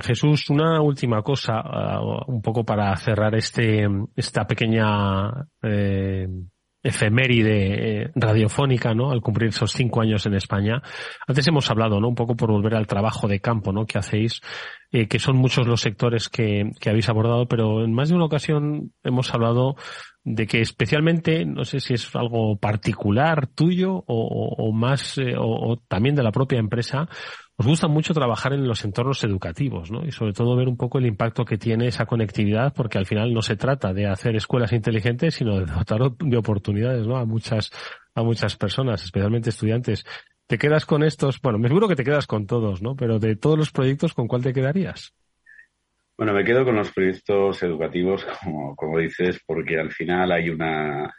[0.00, 5.28] Jesús, una última cosa, uh, un poco para cerrar este, esta pequeña
[5.60, 6.28] eh,
[6.82, 9.10] efeméride eh, radiofónica, ¿no?
[9.10, 10.82] Al cumplir esos cinco años en España.
[11.26, 12.08] Antes hemos hablado, ¿no?
[12.08, 13.86] Un poco por volver al trabajo de campo, ¿no?
[13.86, 14.40] Que hacéis,
[14.92, 18.26] eh, que son muchos los sectores que, que habéis abordado, pero en más de una
[18.26, 19.76] ocasión hemos hablado
[20.24, 26.14] de que especialmente, no sé si es algo particular tuyo o, más, eh, o, también
[26.14, 27.08] de la propia empresa,
[27.60, 30.06] os gusta mucho trabajar en los entornos educativos, ¿no?
[30.06, 33.34] Y sobre todo ver un poco el impacto que tiene esa conectividad, porque al final
[33.34, 37.16] no se trata de hacer escuelas inteligentes, sino de dotar de oportunidades, ¿no?
[37.16, 37.72] A muchas,
[38.14, 40.06] a muchas personas, especialmente estudiantes.
[40.46, 41.40] ¿Te quedas con estos?
[41.42, 42.94] Bueno, me seguro que te quedas con todos, ¿no?
[42.94, 45.12] Pero de todos los proyectos, ¿con cuál te quedarías?
[46.16, 51.12] Bueno, me quedo con los proyectos educativos, como, como dices, porque al final hay una,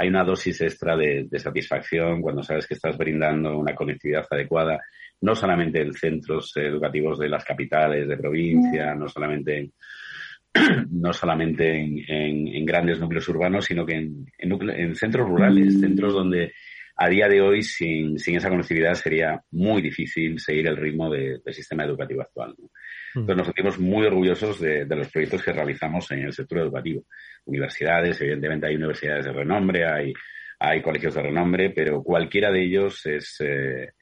[0.00, 4.80] hay una dosis extra de, de, satisfacción cuando sabes que estás brindando una conectividad adecuada
[5.20, 9.72] no solamente en centros educativos de las capitales de provincia, no solamente
[10.90, 16.52] no solamente en, grandes núcleos urbanos, sino que en, centros rurales, centros donde
[17.02, 21.84] a día de hoy sin, esa conectividad sería muy difícil seguir el ritmo del sistema
[21.84, 22.54] educativo actual.
[23.14, 23.20] Mm.
[23.20, 27.04] Entonces nos sentimos muy orgullosos de, los proyectos que realizamos en el sector educativo.
[27.46, 30.12] Universidades, evidentemente hay universidades de renombre, hay,
[30.58, 33.92] hay colegios de renombre, pero cualquiera de ellos es, eh,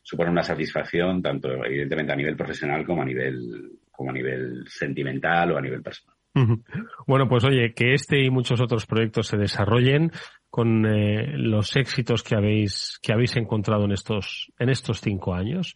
[0.00, 5.50] supone una satisfacción tanto evidentemente a nivel profesional como a nivel como a nivel sentimental
[5.52, 6.13] o a nivel personal.
[7.06, 10.12] Bueno, pues oye, que este y muchos otros proyectos se desarrollen
[10.50, 15.74] con eh, los éxitos que habéis que habéis encontrado en estos en estos cinco años,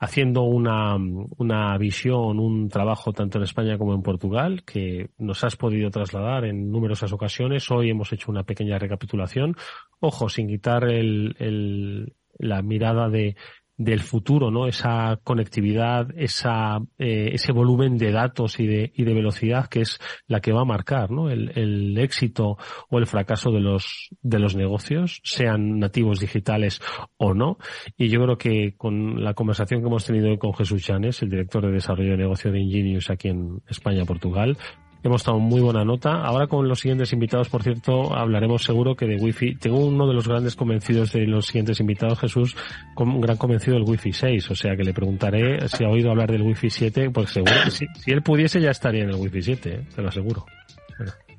[0.00, 5.56] haciendo una, una visión, un trabajo tanto en España como en Portugal que nos has
[5.56, 7.70] podido trasladar en numerosas ocasiones.
[7.70, 9.56] Hoy hemos hecho una pequeña recapitulación.
[10.00, 13.36] Ojo, sin quitar el, el la mirada de
[13.78, 14.66] del futuro, ¿no?
[14.66, 20.00] Esa conectividad, esa, eh, ese volumen de datos y de, y de velocidad que es
[20.26, 21.30] la que va a marcar, ¿no?
[21.30, 22.58] El, el éxito
[22.90, 26.80] o el fracaso de los, de los negocios, sean nativos digitales
[27.16, 27.58] o no.
[27.96, 31.30] Y yo creo que con la conversación que hemos tenido hoy con Jesús Chanes, el
[31.30, 34.58] director de desarrollo de negocio de Ingenius aquí en España, Portugal,
[35.02, 36.22] Hemos estado muy buena nota.
[36.22, 39.56] Ahora con los siguientes invitados, por cierto, hablaremos seguro que de Wi-Fi.
[39.56, 42.56] Tengo uno de los grandes convencidos de los siguientes invitados, Jesús,
[42.96, 44.50] un gran convencido del Wi-Fi 6.
[44.50, 47.70] O sea que le preguntaré si ha oído hablar del Wi-Fi 7, pues seguro que
[47.70, 49.86] si, si él pudiese ya estaría en el Wi-Fi 7, ¿eh?
[49.94, 50.44] te lo aseguro.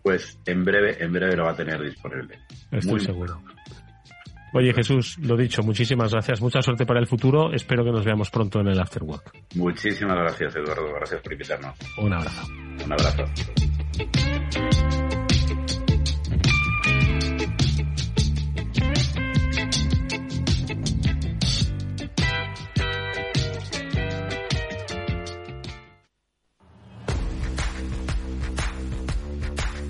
[0.01, 2.39] Pues en breve, en breve lo va a tener disponible.
[2.71, 3.41] Estoy muy seguro.
[4.53, 8.29] Oye Jesús, lo dicho, muchísimas gracias, mucha suerte para el futuro, espero que nos veamos
[8.29, 9.31] pronto en el Afterwork.
[9.55, 11.75] Muchísimas gracias Eduardo, gracias por invitarnos.
[11.97, 12.47] Un abrazo.
[12.85, 13.25] Un abrazo.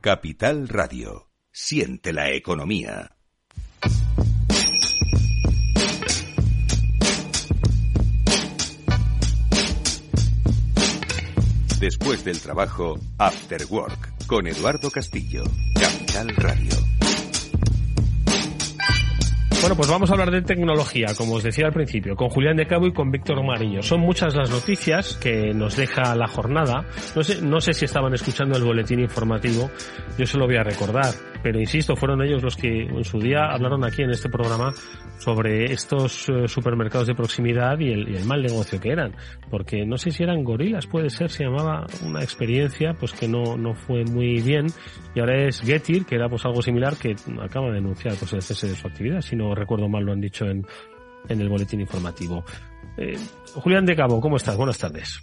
[0.00, 1.28] Capital Radio.
[1.50, 3.16] Siente la economía.
[11.80, 15.42] Después del trabajo, After Work, con Eduardo Castillo.
[15.74, 16.97] Capital Radio.
[19.60, 22.66] Bueno, pues vamos a hablar de tecnología, como os decía al principio, con Julián de
[22.66, 23.82] Cabo y con Víctor Mariño.
[23.82, 26.86] Son muchas las noticias que nos deja la jornada.
[27.16, 29.68] No sé, no sé si estaban escuchando el boletín informativo,
[30.16, 33.46] yo se lo voy a recordar, pero insisto, fueron ellos los que en su día
[33.50, 34.72] hablaron aquí en este programa
[35.18, 39.14] sobre estos eh, supermercados de proximidad y el, mal negocio que eran.
[39.50, 43.56] Porque no sé si eran gorilas, puede ser, se llamaba una experiencia pues que no,
[43.56, 44.66] no fue muy bien
[45.14, 48.42] y ahora es Getir, que era pues algo similar que acaba de denunciar pues el
[48.42, 50.66] cese de su actividad, si no recuerdo mal lo han dicho en,
[51.28, 52.44] en el boletín informativo.
[52.96, 53.16] Eh,
[53.54, 54.56] Julián de Cabo, ¿cómo estás?
[54.56, 55.20] Buenas tardes.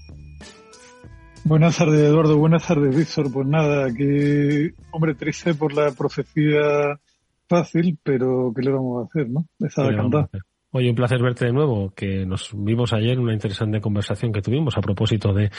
[1.44, 2.38] Buenas tardes, Eduardo.
[2.38, 3.32] Buenas tardes, Víctor.
[3.32, 7.00] Pues nada, aquí, hombre, triste por la profecía
[7.48, 9.46] fácil, pero ¿qué le vamos a hacer, no?
[9.60, 10.28] Está de
[10.72, 14.42] Oye, un placer verte de nuevo, que nos vimos ayer en una interesante conversación que
[14.42, 15.50] tuvimos a propósito de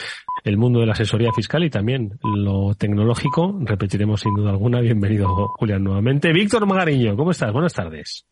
[0.44, 3.58] el mundo de la asesoría fiscal y también lo tecnológico.
[3.62, 4.82] Repetiremos sin duda alguna.
[4.82, 6.34] Bienvenido, Julián, nuevamente.
[6.34, 7.50] Víctor Magariño, ¿cómo estás?
[7.50, 8.26] Buenas tardes.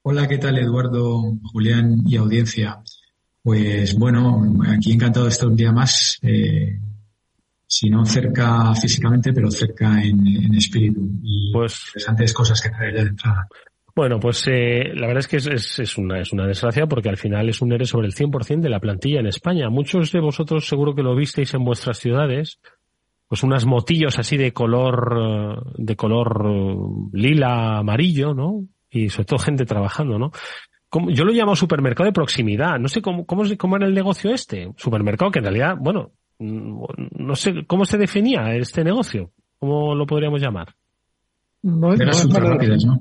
[0.00, 1.20] Hola, ¿qué tal, Eduardo,
[1.52, 2.78] Julián y audiencia?
[3.42, 6.18] Pues bueno, aquí encantado de estar un día más.
[6.22, 6.80] Eh,
[7.72, 11.00] si no cerca físicamente, pero cerca en, espíritu.
[11.22, 13.48] Y pues, interesantes cosas que traer de entrada.
[13.96, 17.16] Bueno, pues eh, la verdad es que es, es, una, es una desgracia porque al
[17.16, 19.70] final es un ERE sobre el 100% de la plantilla en España.
[19.70, 22.60] Muchos de vosotros seguro que lo visteis en vuestras ciudades,
[23.26, 28.66] pues unas motillos así de color, de color lila, amarillo, ¿no?
[28.90, 30.30] Y sobre todo gente trabajando, ¿no?
[31.08, 32.78] yo lo llamo supermercado de proximidad.
[32.78, 34.68] No sé cómo, cómo, cómo era el negocio este.
[34.76, 39.30] Supermercado que en realidad, bueno, no sé cómo se definía este negocio.
[39.58, 40.74] ¿Cómo lo podríamos llamar?
[41.62, 42.00] No, es
[42.32, 42.98] rápidas, ¿no?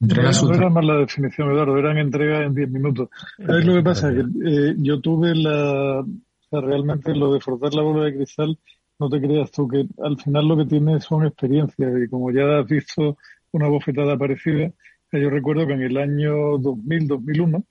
[0.00, 3.08] no, era más la definición, Eduardo, eran entregas en 10 minutos.
[3.38, 4.12] ¿Sabes lo que pasa?
[4.12, 6.04] Que eh, yo tuve la...
[6.50, 8.58] realmente lo de frotar la bola de cristal,
[8.98, 12.58] no te creas tú que al final lo que tienes son experiencias y como ya
[12.58, 13.16] has visto
[13.52, 14.70] una bofetada parecida,
[15.12, 17.64] yo recuerdo que en el año 2000-2001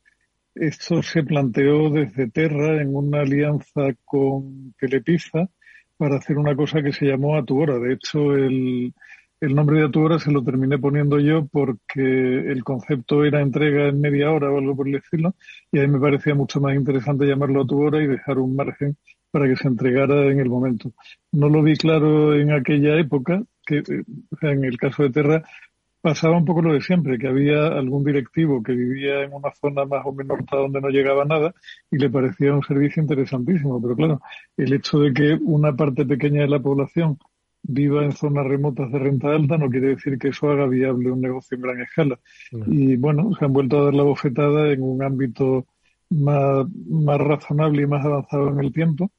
[0.56, 5.50] esto se planteó desde Terra en una alianza con Telepizza
[5.98, 7.78] para hacer una cosa que se llamó Atuora.
[7.78, 8.94] De hecho, el,
[9.42, 14.00] el nombre de Atuora se lo terminé poniendo yo porque el concepto era entrega en
[14.00, 15.36] media hora o algo por el estilo,
[15.72, 18.98] y a mí me parecía mucho más interesante llamarlo Atuora y dejar un margen
[19.32, 20.94] para que se entregara en el momento.
[21.34, 23.84] No lo vi claro en aquella época, que
[24.42, 25.44] en el caso de Terra
[26.06, 29.86] pasaba un poco lo de siempre, que había algún directivo que vivía en una zona
[29.86, 31.56] más o menos donde no llegaba nada
[31.90, 33.82] y le parecía un servicio interesantísimo.
[33.82, 34.22] Pero claro,
[34.56, 37.18] el hecho de que una parte pequeña de la población
[37.64, 41.22] viva en zonas remotas de renta alta no quiere decir que eso haga viable un
[41.22, 42.20] negocio en gran escala.
[42.68, 45.66] Y bueno, se han vuelto a dar la bofetada en un ámbito
[46.12, 49.10] más, más razonable y más avanzado en el tiempo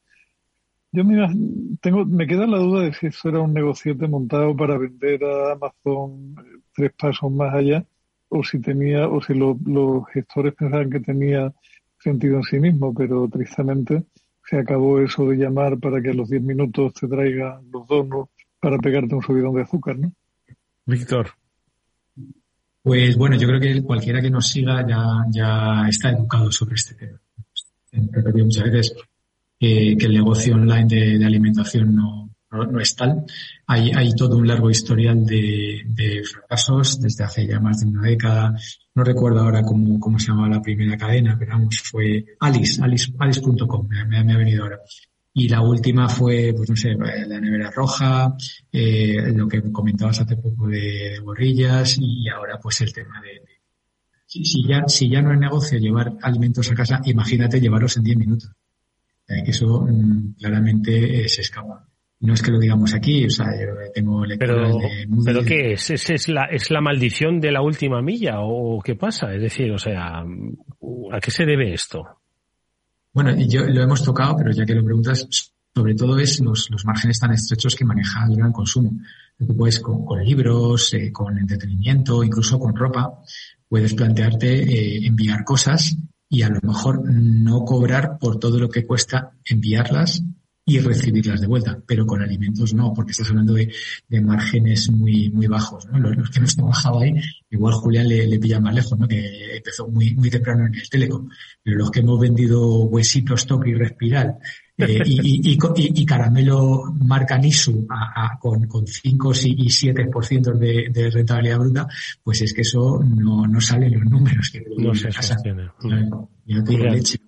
[0.97, 4.79] yo me, tengo, me queda la duda de si eso era un negociete montado para
[4.79, 7.85] vender a Amazon eh, tres pasos más allá,
[8.31, 9.59] o si tenía, o si los
[10.15, 11.53] gestores pensaban que tenía
[11.99, 14.05] sentido en sí mismo, pero tristemente
[14.49, 18.29] se acabó eso de llamar para que a los diez minutos te traigan los donos
[18.59, 20.11] para pegarte un subidón de azúcar, ¿no?
[20.87, 21.29] Víctor.
[22.83, 26.95] Pues bueno, yo creo que cualquiera que nos siga ya, ya está educado sobre este
[26.95, 27.21] tema.
[27.93, 28.95] Muchas veces
[29.59, 30.87] que, el negocio online
[31.19, 33.25] de, alimentación no, no, es tal.
[33.67, 38.03] Hay, hay todo un largo historial de, de, fracasos desde hace ya más de una
[38.03, 38.55] década.
[38.95, 43.13] No recuerdo ahora cómo, cómo se llamaba la primera cadena, pero vamos, fue Alice, Alice,
[43.19, 44.79] Alice.com, me, me, ha venido ahora.
[45.35, 48.35] Y la última fue, pues no sé, la nevera roja,
[48.73, 53.43] eh, lo que comentabas hace poco de gorrillas y ahora pues el tema de,
[54.25, 58.05] si, si, ya, si ya no es negocio llevar alimentos a casa, imagínate llevarlos en
[58.05, 58.51] 10 minutos
[59.27, 61.87] que eso mm, claramente eh, se escapa.
[62.19, 65.91] No es que lo digamos aquí, o sea, yo tengo pero, de ¿Pero qué es?
[65.91, 69.35] ¿Es, la, ¿Es la maldición de la última milla o qué pasa?
[69.35, 72.05] Es decir, o sea, ¿a qué se debe esto?
[73.13, 76.87] Bueno, yo lo hemos tocado, pero ya que lo preguntas, sobre todo es los, los
[76.87, 78.93] márgenes tan estrechos que maneja el gran consumo.
[79.39, 83.21] Tú puedes con, con libros, eh, con entretenimiento, incluso con ropa,
[83.69, 85.95] puedes plantearte eh, enviar cosas
[86.29, 90.23] y a lo mejor no cobrar por todo lo que cuesta enviarlas
[90.69, 93.73] y recibirlas de vuelta, pero con alimentos no, porque estás hablando de,
[94.09, 96.01] de márgenes muy muy bajos, ¿no?
[96.01, 97.15] Los, que hemos trabajado ahí,
[97.51, 99.07] igual Julián le, le pilla más lejos, ¿no?
[99.07, 101.29] Que empezó muy muy temprano en el telecom,
[101.63, 104.39] pero los que hemos vendido huesitos, top y respiral
[104.79, 111.11] eh, y, y, y, caramelo marca Nisu a, con, con 5 y 7% de, de
[111.11, 111.89] rentabilidad bruta,
[112.23, 115.71] pues es que eso no, no sale en los números que no se sostiene.
[116.45, 117.19] Yo te leche.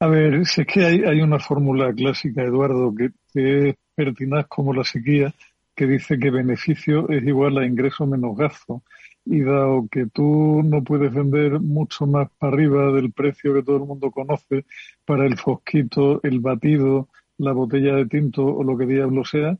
[0.00, 4.46] A ver, si es que hay, hay una fórmula clásica, Eduardo, que, que es pertinaz
[4.46, 5.32] como la sequía,
[5.74, 8.82] que dice que beneficio es igual a ingreso menos gasto
[9.24, 13.76] y dado que tú no puedes vender mucho más para arriba del precio que todo
[13.76, 14.64] el mundo conoce
[15.04, 19.56] para el fosquito, el batido, la botella de tinto o lo que diablo sea,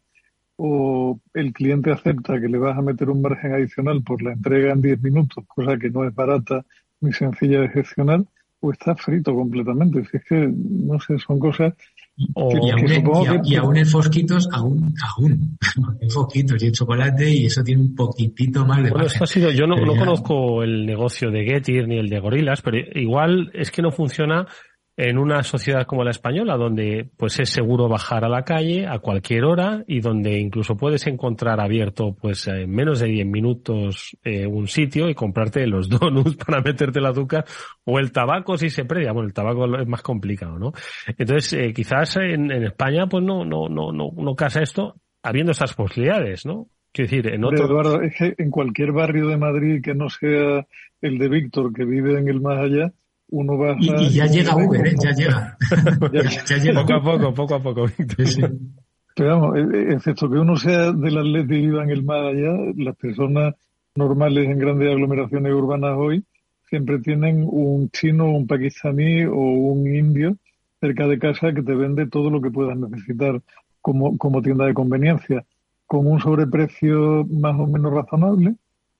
[0.56, 4.72] o el cliente acepta que le vas a meter un margen adicional por la entrega
[4.72, 6.64] en 10 minutos, cosa que no es barata
[7.00, 8.24] ni sencilla de gestionar,
[8.60, 10.04] o está frito completamente.
[10.04, 11.72] Si es que, no sé, son cosas
[13.44, 15.56] y, aún, en fosquitos, aún, aún,
[16.00, 19.50] en fosquitos y en chocolate y eso tiene un poquitito más de bueno, ha sido,
[19.50, 23.70] yo no, no conozco el negocio de Getir ni el de Gorilas, pero igual es
[23.70, 24.46] que no funciona
[25.00, 28.98] en una sociedad como la española, donde pues es seguro bajar a la calle a
[28.98, 34.46] cualquier hora y donde incluso puedes encontrar abierto pues en menos de 10 minutos eh,
[34.46, 37.46] un sitio y comprarte los donuts para meterte el azúcar
[37.84, 39.12] o el tabaco si se predia.
[39.12, 40.72] Bueno, el tabaco es más complicado, ¿no?
[41.16, 45.72] Entonces, eh, quizás en, España pues no, no, no, no, no casa esto habiendo esas
[45.72, 46.66] posibilidades, ¿no?
[46.92, 47.64] Quiero decir, en otro...
[47.64, 50.66] Eduardo, es que en cualquier barrio de Madrid que no sea
[51.00, 52.92] el de Víctor, que vive en el más allá,
[53.30, 54.94] uno va y, y, ya llega Uber, ¿eh?
[54.98, 55.56] ya llega.
[56.48, 56.80] ya, llega.
[56.80, 58.52] Poco a poco, poco a poco, Víctor.
[59.14, 62.26] Pero vamos, e, e, excepto que uno sea del atleta y viva en el más
[62.28, 63.54] allá, las personas
[63.94, 66.24] normales en grandes aglomeraciones urbanas hoy
[66.68, 70.36] siempre tienen un chino, un pakistaní o un indio
[70.80, 73.42] cerca de casa que te vende todo lo que puedas necesitar
[73.80, 75.44] como, como tienda de conveniencia,
[75.86, 78.54] con un sobreprecio más o menos razonable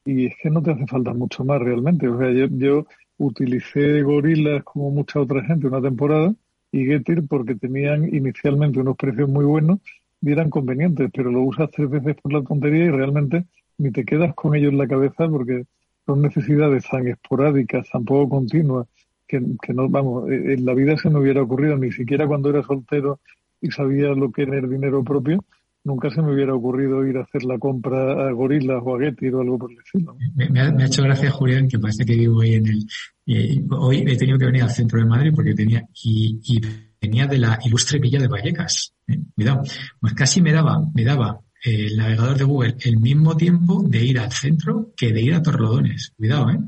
[0.05, 2.09] y es que no te hace falta mucho más realmente.
[2.09, 2.87] O sea, yo, yo
[3.21, 6.35] utilicé gorilas como mucha otra gente una temporada
[6.73, 9.81] y Getir porque tenían inicialmente unos precios muy buenos
[10.23, 13.45] y eran convenientes, pero lo usas tres veces por la tontería y realmente
[13.77, 15.64] ni te quedas con ellos en la cabeza porque
[16.07, 18.87] son necesidades tan esporádicas, tan poco continuas,
[19.27, 22.49] que, que no, vamos, e, en la vida se me hubiera ocurrido, ni siquiera cuando
[22.49, 23.21] era soltero
[23.61, 25.45] y sabía lo que era el dinero propio,
[25.85, 29.35] nunca se me hubiera ocurrido ir a hacer la compra a Gorilas o a Getir
[29.35, 30.16] o algo por el estilo.
[30.35, 32.87] Me, ha, hecho gracia, Julián, que parece que vivo ahí en el...
[33.26, 35.87] Eh, hoy he tenido que venir al centro de Madrid porque tenía...
[36.03, 36.61] Y, y
[37.01, 38.95] venía de la ilustre villa de Vallecas.
[39.07, 39.62] Eh, cuidado.
[40.01, 44.05] Pues casi me daba, me daba eh, el navegador de Google el mismo tiempo de
[44.05, 46.12] ir al centro que de ir a Torlodones.
[46.16, 46.59] Cuidado, ¿eh?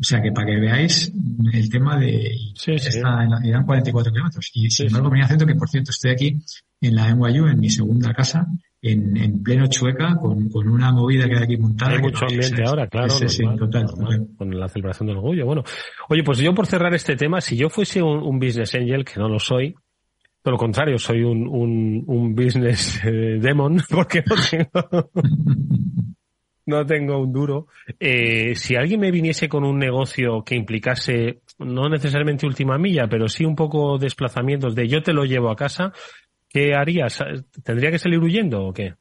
[0.00, 1.12] O sea que para que veáis
[1.52, 2.34] el tema de...
[2.54, 2.88] Sí, sí.
[2.88, 4.50] Está en eran 44 kilómetros.
[4.54, 6.42] Y sin embargo venía al centro, que por cierto estoy aquí
[6.80, 8.46] en la NYU, en mi segunda casa,
[8.82, 11.92] en, en pleno Chueca, con, con, una movida que hay aquí montada.
[11.92, 13.10] Hay mucho ambiente ahora, claro.
[13.10, 13.86] Sí, sí, total,
[14.36, 15.44] Con la celebración del orgullo.
[15.44, 15.62] Bueno,
[16.08, 19.20] oye, pues yo por cerrar este tema, si yo fuese un, un business angel, que
[19.20, 19.74] no lo soy,
[20.42, 25.10] por lo contrario, soy un, un, un business eh, demon, porque no tengo,
[26.64, 27.66] no tengo un duro.
[27.98, 33.28] Eh, si alguien me viniese con un negocio que implicase, no necesariamente última milla, pero
[33.28, 35.92] sí un poco desplazamientos de yo te lo llevo a casa,
[36.50, 37.18] ¿qué harías?
[37.62, 38.94] ¿Tendría que salir huyendo o qué?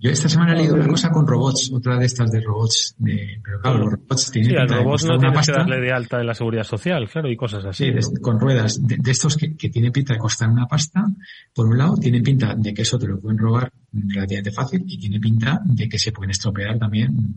[0.00, 3.40] Yo esta semana he leído una cosa con robots, otra de estas de robots, de,
[3.42, 4.50] pero claro, los robots tienen...
[4.52, 7.36] Sí, al robot no tienes que darle de alta en la seguridad social, claro, y
[7.36, 7.90] cosas así.
[8.00, 11.04] Sí, con ruedas, de, estos que, que tienen pinta de costar una pasta,
[11.52, 14.98] por un lado, tienen pinta de que eso te lo pueden robar relativamente fácil, y
[14.98, 17.34] tiene pinta de que se pueden estropear también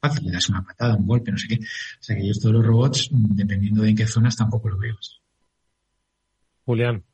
[0.00, 1.58] fácil, le das una patada, un golpe, no sé qué.
[1.60, 4.96] O sea que yo todos los robots, dependiendo de en qué zonas, tampoco lo veo.
[6.64, 7.04] Julián.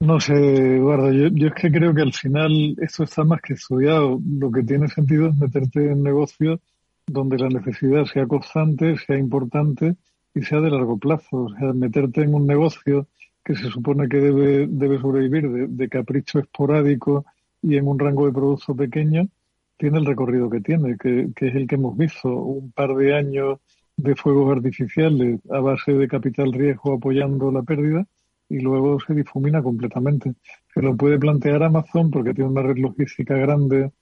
[0.00, 0.32] No sé,
[0.76, 4.18] Eduardo, yo, yo, es que creo que al final esto está más que estudiado.
[4.38, 6.58] Lo que tiene sentido es meterte en negocios
[7.06, 9.96] donde la necesidad sea constante, sea importante
[10.34, 11.44] y sea de largo plazo.
[11.44, 13.08] O sea, meterte en un negocio
[13.44, 17.26] que se supone que debe, debe sobrevivir de, de capricho esporádico
[17.60, 19.28] y en un rango de producto pequeño,
[19.76, 22.34] tiene el recorrido que tiene, que, que es el que hemos visto.
[22.34, 23.58] Un par de años
[23.98, 28.06] de fuegos artificiales a base de capital riesgo apoyando la pérdida
[28.50, 30.34] y luego se difumina completamente.
[30.74, 33.92] Se lo puede plantear Amazon porque tiene una red logística grande,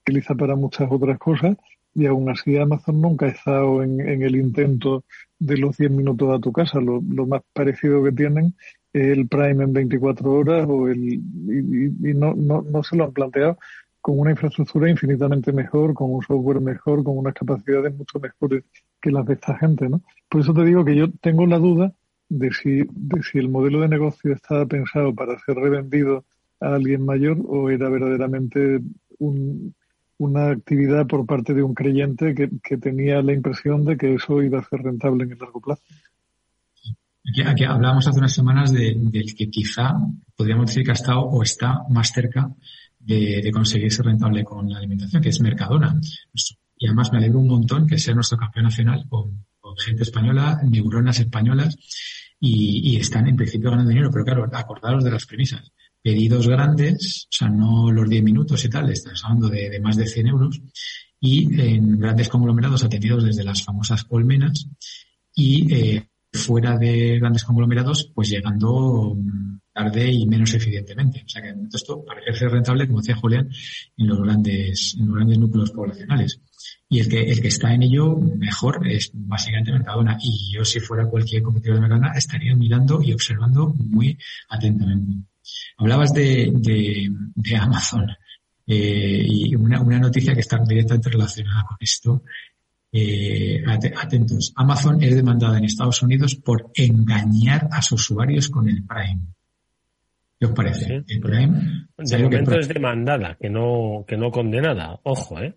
[0.00, 1.56] utiliza para muchas otras cosas
[1.94, 5.04] y aún así Amazon nunca ha estado en, el intento
[5.38, 6.80] de los 10 minutos a tu casa.
[6.80, 8.54] Lo, más parecido que tienen
[8.92, 13.12] es el Prime en 24 horas o el, y, no, no, no se lo han
[13.12, 13.58] planteado
[14.00, 18.64] con una infraestructura infinitamente mejor, con un software mejor, con unas capacidades mucho mejores
[19.00, 20.02] que las de esta gente, ¿no?
[20.28, 21.94] Por eso te digo que yo tengo la duda
[22.32, 26.24] de si, de si el modelo de negocio estaba pensado para ser revendido
[26.60, 28.80] a alguien mayor o era verdaderamente
[29.18, 34.60] una actividad por parte de un creyente que, tenía la impresión de que eso iba
[34.60, 35.82] a ser rentable en el largo plazo.
[37.46, 38.96] Aquí, hablábamos hace unas semanas de,
[39.36, 39.92] que quizá
[40.34, 42.50] podríamos decir que ha estado o está más cerca
[42.98, 46.00] de, de conseguirse rentable con la alimentación, que es Mercadona.
[46.78, 49.42] Y además me alegro un montón que sea nuestro campeón nacional con
[49.78, 51.76] gente española, neuronas españolas,
[52.44, 55.72] y, están en principio ganando dinero, pero claro, acordaros de las premisas.
[56.02, 60.06] Pedidos grandes, o sea, no los 10 minutos y tal, estás hablando de, más de
[60.06, 60.60] 100 euros,
[61.20, 64.66] y en grandes conglomerados atendidos desde las famosas colmenas,
[65.36, 69.16] y eh, fuera de grandes conglomerados, pues llegando
[69.72, 71.22] tarde y menos eficientemente.
[71.24, 73.48] O sea que esto parece ser rentable, como decía Julián,
[73.96, 76.40] en los grandes, en los grandes núcleos poblacionales.
[76.92, 80.18] Y el que, el que está en ello mejor es básicamente Mercadona.
[80.22, 84.18] Y yo si fuera cualquier competidor de Mercadona estaría mirando y observando muy
[84.50, 85.26] atentamente.
[85.78, 88.06] Hablabas de, de, Amazon.
[88.66, 92.22] Eh, y una, una noticia que está directamente relacionada con esto
[92.94, 98.84] eh, atentos, Amazon es demandada en Estados Unidos por engañar a sus usuarios con el
[98.84, 99.22] Prime.
[100.38, 101.02] ¿Qué os parece?
[101.08, 105.00] El Prime, de momento es demandada, que no, que no condenada.
[105.04, 105.54] Ojo, ¿eh?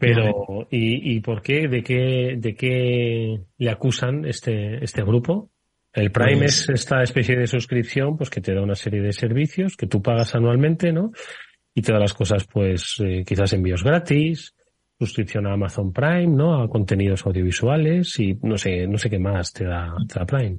[0.00, 1.68] Pero, ¿y, ¿y por qué?
[1.68, 5.50] ¿De qué, de qué le acusan este, este grupo?
[5.92, 9.12] El Prime pues es esta especie de suscripción, pues que te da una serie de
[9.12, 11.12] servicios que tú pagas anualmente, ¿no?
[11.72, 14.54] Y te da las cosas, pues, eh, quizás envíos gratis,
[14.98, 16.60] suscripción a Amazon Prime, ¿no?
[16.60, 20.58] A contenidos audiovisuales y no sé, no sé qué más te da, te da Prime.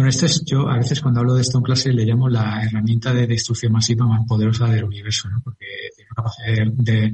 [0.00, 2.64] Bueno, esto es, yo a veces cuando hablo de esto en clase le llamo la
[2.64, 5.42] herramienta de destrucción masiva más poderosa del universo, ¿no?
[5.44, 7.12] Porque tiene capacidad de,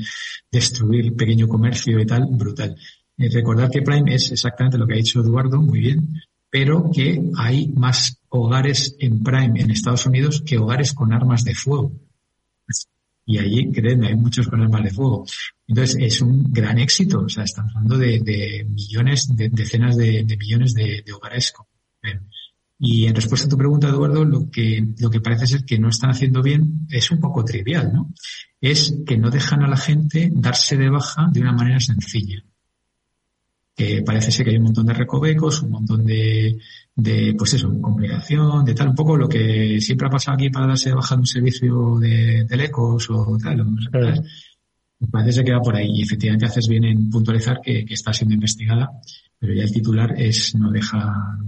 [0.53, 2.77] destruir pequeño comercio y tal, brutal.
[3.19, 7.21] Eh, recordar que Prime es exactamente lo que ha dicho Eduardo, muy bien, pero que
[7.37, 11.93] hay más hogares en Prime en Estados Unidos que hogares con armas de fuego.
[13.25, 15.27] Y allí, créeme, hay muchos con armas de fuego.
[15.67, 17.23] Entonces, es un gran éxito.
[17.23, 21.67] O sea, estamos hablando de, millones, de, decenas de, millones de, hogares con.
[22.79, 25.89] Y en respuesta a tu pregunta, Eduardo, lo que, lo que parece ser que no
[25.89, 28.13] están haciendo bien es un poco trivial, ¿no?
[28.61, 32.43] Es que no dejan a la gente darse de baja de una manera sencilla.
[33.75, 36.59] Que parece ser que hay un montón de recovecos, un montón de,
[36.95, 40.67] de, pues eso, complicación, de tal, un poco lo que siempre ha pasado aquí para
[40.67, 43.65] darse de baja de un servicio de, de lecos o tal.
[45.11, 48.13] Parece ser que va por ahí y efectivamente haces bien en puntualizar que, que está
[48.13, 48.91] siendo investigada,
[49.39, 51.39] pero ya el titular es no deja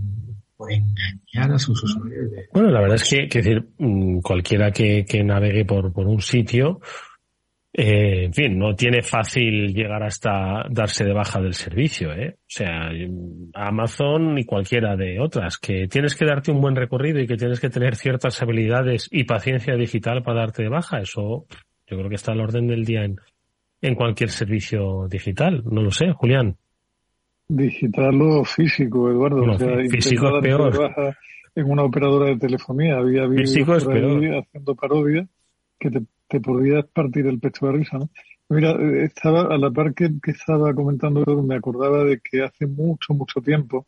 [0.69, 2.31] engañar a sus usuarios.
[2.53, 6.21] Bueno, la verdad es que, que decir, mm, cualquiera que, que navegue por, por un
[6.21, 6.81] sitio,
[7.73, 12.37] eh, en fin, no tiene fácil llegar hasta darse de baja del servicio, ¿eh?
[12.39, 12.91] O sea,
[13.55, 17.61] Amazon y cualquiera de otras, que tienes que darte un buen recorrido y que tienes
[17.61, 21.47] que tener ciertas habilidades y paciencia digital para darte de baja, eso
[21.87, 23.17] yo creo que está al orden del día en,
[23.81, 25.63] en cualquier servicio digital.
[25.65, 26.57] No lo sé, Julián.
[27.49, 29.43] Digital o físico, Eduardo.
[29.53, 31.15] o sea, físico es peor.
[31.55, 34.23] En una operadora de telefonía había físico es peor.
[34.37, 35.27] haciendo parodia
[35.79, 38.11] que te, te podías partir el pecho de risa, ¿no?
[38.51, 43.43] Mira, estaba a la par que, estaba comentando, me acordaba de que hace mucho, mucho
[43.43, 43.87] tiempo,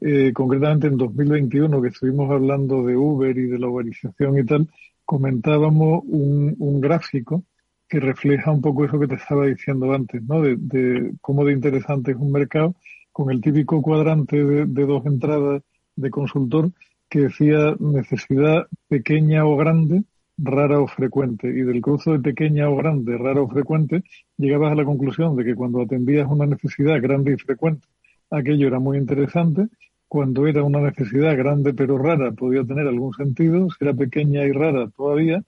[0.00, 4.68] eh, concretamente en 2021, que estuvimos hablando de Uber y de la uberización y tal,
[5.04, 7.44] comentábamos un, un gráfico
[7.90, 10.40] que refleja un poco eso que te estaba diciendo antes, ¿no?
[10.40, 12.76] De, de cómo de interesante es un mercado
[13.12, 15.62] con el típico cuadrante de, dos entradas
[15.96, 16.70] de consultor
[17.08, 20.04] que decía necesidad pequeña o grande,
[20.38, 21.48] rara o frecuente.
[21.48, 24.04] Y del cruzo de pequeña o grande, rara o frecuente,
[24.38, 27.88] llegabas a la conclusión de que cuando atendías una necesidad grande y frecuente,
[28.30, 29.66] aquello era muy interesante.
[30.06, 33.68] Cuando era una necesidad grande pero rara, podía tener algún sentido.
[33.70, 35.42] Si era pequeña y rara, todavía.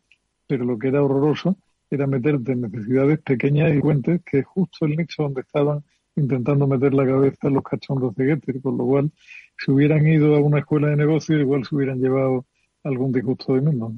[0.48, 1.56] Pero lo que era horroroso
[1.94, 5.82] era meterte en necesidades pequeñas y frecuentes, que es justo el nicho donde estaban
[6.16, 9.10] intentando meter la cabeza los cachondos de Getter, con lo cual,
[9.56, 12.46] si hubieran ido a una escuela de negocios, igual se hubieran llevado
[12.84, 13.92] algún disgusto de menos.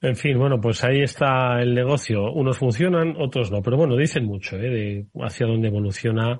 [0.00, 2.32] En fin, bueno, pues ahí está el negocio.
[2.32, 3.60] Unos funcionan, otros no.
[3.62, 4.70] Pero bueno, dicen mucho ¿eh?
[4.70, 6.38] de hacia dónde evoluciona.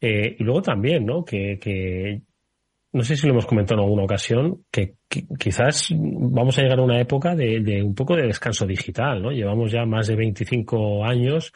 [0.00, 1.24] Eh, y luego también, ¿no?
[1.24, 2.20] Que, que
[2.94, 4.94] no sé si lo hemos comentado en alguna ocasión, que,
[5.36, 9.32] quizás vamos a llegar a una época de, un poco de descanso digital, ¿no?
[9.32, 11.52] Llevamos ya más de 25 años,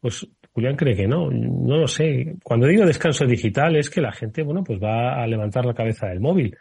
[0.00, 2.34] pues Julián cree que no, no lo sé.
[2.42, 6.08] Cuando digo descanso digital es que la gente, bueno, pues va a levantar la cabeza
[6.08, 6.56] del móvil.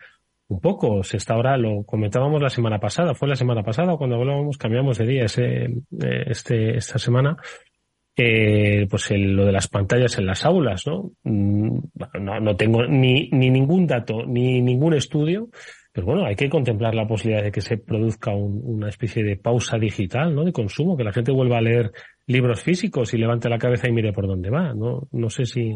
[0.48, 4.16] Un poco, se está ahora, lo comentábamos la semana pasada, fue la semana pasada cuando
[4.16, 7.36] hablábamos, cambiamos de día ese, eh, este, esta semana,
[8.22, 11.12] eh, pues lo de las pantallas en las aulas, ¿no?
[11.24, 11.80] Mm,
[12.20, 15.50] no, no tengo ni, ni ningún dato, ni ningún estudio,
[15.92, 19.78] pero bueno, hay que contemplar la posibilidad de que se produzca una especie de pausa
[19.78, 20.44] digital, ¿no?
[20.44, 21.92] De consumo, que la gente vuelva a leer
[22.28, 25.08] libros físicos y levante la cabeza y mire por dónde va, ¿no?
[25.12, 25.74] No sé si,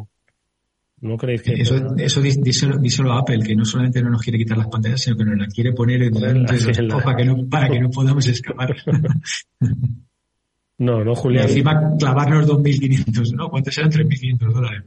[1.03, 4.57] ¿No creéis que eso, eso díselo, a Apple, que no solamente no nos quiere quitar
[4.57, 6.55] las pantallas, sino que nos las quiere poner en delante
[7.03, 8.73] para que no, para que no podamos escapar.
[10.77, 11.45] No, no, Julián.
[11.45, 13.49] Y encima clavarnos 2.500, ¿no?
[13.49, 14.83] ¿Cuántos eran 3.500 dólares?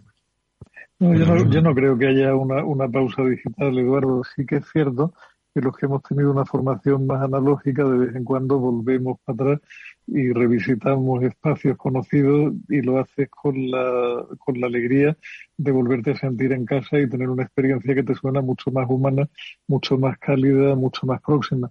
[0.98, 4.22] No, yo, no, yo no creo que haya una, una pausa digital, Eduardo.
[4.34, 5.12] Sí que es cierto
[5.56, 9.52] que los que hemos tenido una formación más analógica, de vez en cuando volvemos para
[9.52, 9.60] atrás
[10.06, 15.16] y revisitamos espacios conocidos y lo haces con la, con la alegría
[15.56, 18.86] de volverte a sentir en casa y tener una experiencia que te suena mucho más
[18.88, 19.28] humana,
[19.66, 21.70] mucho más cálida, mucho más próxima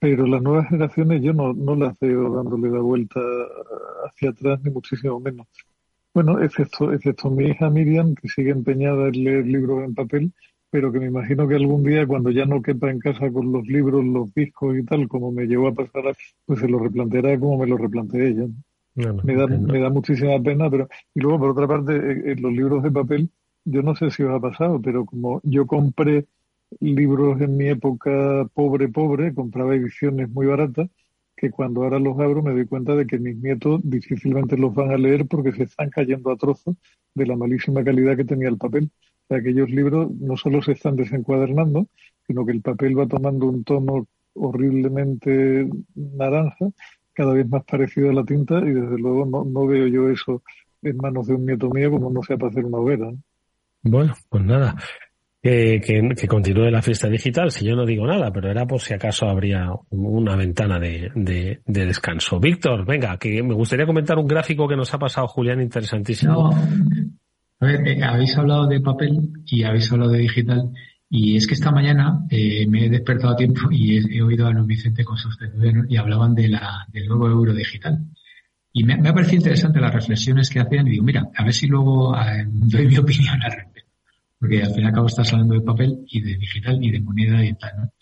[0.00, 3.20] pero las nuevas generaciones yo no, no las veo dándole la vuelta
[4.06, 5.46] hacia atrás, ni muchísimo menos.
[6.14, 10.32] Bueno, excepto, excepto mi hija Miriam, que sigue empeñada en leer libros en papel,
[10.70, 13.66] pero que me imagino que algún día, cuando ya no quepa en casa con los
[13.66, 17.58] libros, los discos y tal, como me llevó a pasar, pues se lo replanteará como
[17.58, 18.46] me lo replanteé ella.
[18.94, 21.92] me, da, me da muchísima pena, pero y luego por otra parte,
[22.32, 23.30] en los libros de papel,
[23.64, 26.26] yo no sé si os ha pasado, pero como yo compré
[26.78, 30.88] libros en mi época pobre, pobre, compraba ediciones muy baratas,
[31.36, 34.90] que cuando ahora los abro me doy cuenta de que mis nietos difícilmente los van
[34.90, 36.76] a leer porque se están cayendo a trozos
[37.14, 38.90] de la malísima calidad que tenía el papel.
[39.24, 41.88] O sea, aquellos libros no solo se están desencuadernando,
[42.26, 46.70] sino que el papel va tomando un tono horriblemente naranja,
[47.14, 50.42] cada vez más parecido a la tinta, y desde luego no, no veo yo eso
[50.82, 53.12] en manos de un nieto mío como no sea para hacer una hoguera.
[53.82, 54.76] Bueno, pues nada
[55.42, 55.80] que,
[56.16, 59.26] que, continúe la fiesta digital, si yo no digo nada, pero era por si acaso
[59.26, 62.38] habría una ventana de, de, descanso.
[62.38, 66.50] Víctor, venga, que me gustaría comentar un gráfico que nos ha pasado Julián interesantísimo.
[67.60, 70.70] a ver, eh, habéis hablado de papel y habéis hablado de digital.
[71.08, 74.52] Y es que esta mañana eh, me he despertado a tiempo y he, oído a
[74.52, 75.36] Luis Vicente con sus
[75.88, 77.98] y hablaban de la, del nuevo euro digital.
[78.72, 81.66] Y me, ha parecido interesante las reflexiones que hacían y digo, mira, a ver si
[81.66, 83.69] luego eh, doy mi opinión al respecto
[84.40, 87.00] porque al fin y al cabo estás hablando de papel y de digital y de
[87.00, 87.92] moneda y tal, ¿no?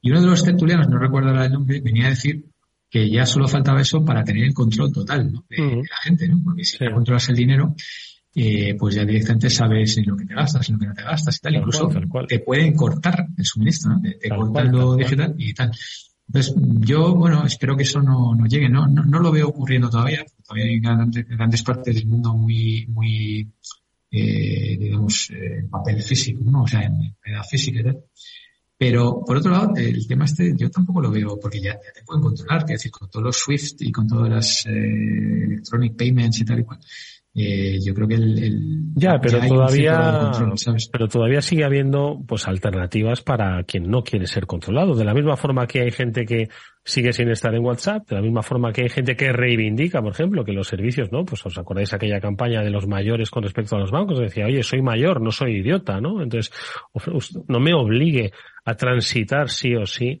[0.00, 2.44] Y uno de los tertulianos, no recuerdo el nombre, venía a decir
[2.88, 5.44] que ya solo faltaba eso para tener el control total ¿no?
[5.48, 6.40] de, la gente, ¿no?
[6.42, 7.74] Porque si controlas el dinero,
[8.34, 11.02] eh, pues ya directamente sabes en lo que te gastas, en lo que no te
[11.02, 11.56] gastas y tal.
[11.56, 11.90] Incluso
[12.28, 14.00] te pueden cortar el suministro, ¿no?
[14.00, 15.72] Te, cortan lo digital y tal.
[16.28, 18.86] Entonces, yo, bueno, espero que eso no, no llegue, ¿no?
[18.86, 19.02] ¿no?
[19.02, 20.24] No, lo veo ocurriendo todavía.
[20.46, 23.50] Todavía hay grandes, grandes partes del mundo muy, muy
[24.10, 26.62] eh, digamos, en eh, papel físico, ¿no?
[26.62, 28.04] O sea, en edad física y tal.
[28.78, 32.22] Pero, por otro lado, el tema este yo tampoco lo veo, porque ya, te pueden
[32.22, 36.44] controlar, que decir, con todos los SWIFT y con todas las eh, electronic payments y
[36.44, 36.78] tal y cual.
[37.34, 40.32] Eh, yo creo que el, ya, pero todavía
[40.90, 44.94] pero todavía sigue habiendo pues alternativas para quien no quiere ser controlado.
[44.94, 46.48] De la misma forma que hay gente que
[46.88, 50.12] sigue sin estar en WhatsApp de la misma forma que hay gente que reivindica por
[50.12, 53.76] ejemplo que los servicios no pues os acordáis aquella campaña de los mayores con respecto
[53.76, 56.50] a los bancos decía oye soy mayor no soy idiota no entonces
[57.46, 58.32] no me obligue
[58.64, 60.18] a transitar sí o sí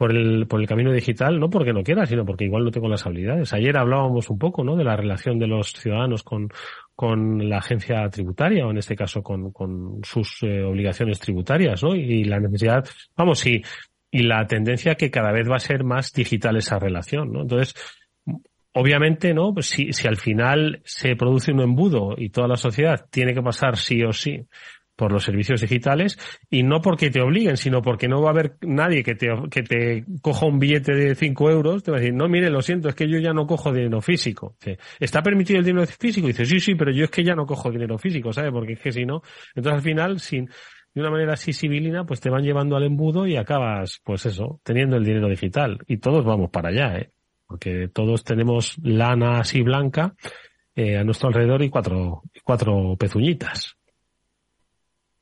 [0.00, 2.88] por el, por el camino digital, no porque no quiera, sino porque igual no tengo
[2.88, 3.52] las habilidades.
[3.52, 4.74] Ayer hablábamos un poco, ¿no?
[4.74, 6.48] De la relación de los ciudadanos con,
[6.94, 11.94] con la agencia tributaria, o en este caso con, con sus eh, obligaciones tributarias, ¿no?
[11.94, 12.82] Y la necesidad,
[13.14, 13.60] vamos, y,
[14.10, 17.42] y la tendencia que cada vez va a ser más digital esa relación, ¿no?
[17.42, 17.74] Entonces,
[18.72, 19.52] obviamente, ¿no?
[19.52, 23.42] Pues si, si al final se produce un embudo y toda la sociedad tiene que
[23.42, 24.46] pasar sí o sí
[25.00, 26.18] por los servicios digitales
[26.50, 29.62] y no porque te obliguen, sino porque no va a haber nadie que te, que
[29.62, 32.90] te coja un billete de 5 euros, te va a decir, no, mire, lo siento,
[32.90, 34.56] es que yo ya no cojo dinero físico.
[34.98, 36.26] ¿Está permitido el dinero físico?
[36.26, 38.52] Y dice, sí, sí, pero yo es que ya no cojo dinero físico, ¿sabes?
[38.52, 39.22] Porque es que si no,
[39.54, 40.50] entonces al final, sin,
[40.92, 44.60] de una manera así civilina, pues te van llevando al embudo y acabas, pues eso,
[44.62, 45.78] teniendo el dinero digital.
[45.86, 47.10] Y todos vamos para allá, ¿eh?
[47.46, 50.14] Porque todos tenemos lana así blanca
[50.74, 53.79] eh, a nuestro alrededor y cuatro, cuatro pezuñitas.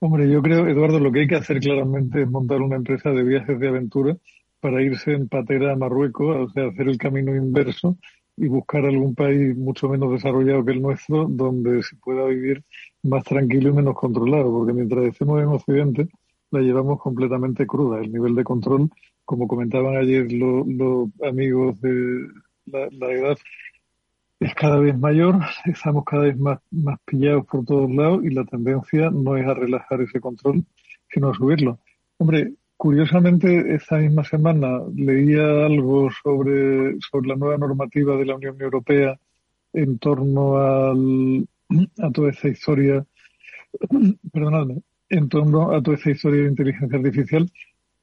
[0.01, 3.25] Hombre, yo creo, Eduardo, lo que hay que hacer claramente es montar una empresa de
[3.25, 4.17] viajes de aventura
[4.61, 7.97] para irse en patera a Marruecos, o sea, hacer el camino inverso
[8.37, 12.63] y buscar algún país mucho menos desarrollado que el nuestro, donde se pueda vivir
[13.03, 16.09] más tranquilo y menos controlado, porque mientras estemos en Occidente,
[16.53, 18.01] la llevamos completamente cruda.
[18.01, 18.91] El nivel de control,
[19.25, 22.29] como comentaban ayer los, amigos de
[22.67, 23.37] la edad
[24.41, 28.45] es cada vez mayor, estamos cada vez más, más pillados por todos lados y la
[28.45, 30.65] tendencia no es a relajar ese control,
[31.13, 31.81] sino a subirlo.
[32.19, 38.61] Hombre, curiosamente, esta misma semana leía algo sobre, sobre la nueva normativa de la Unión
[38.61, 39.19] Europea
[39.73, 41.49] en torno al,
[41.99, 43.05] a toda esta historia,
[44.33, 47.51] perdonadme, en torno a toda esta historia de inteligencia artificial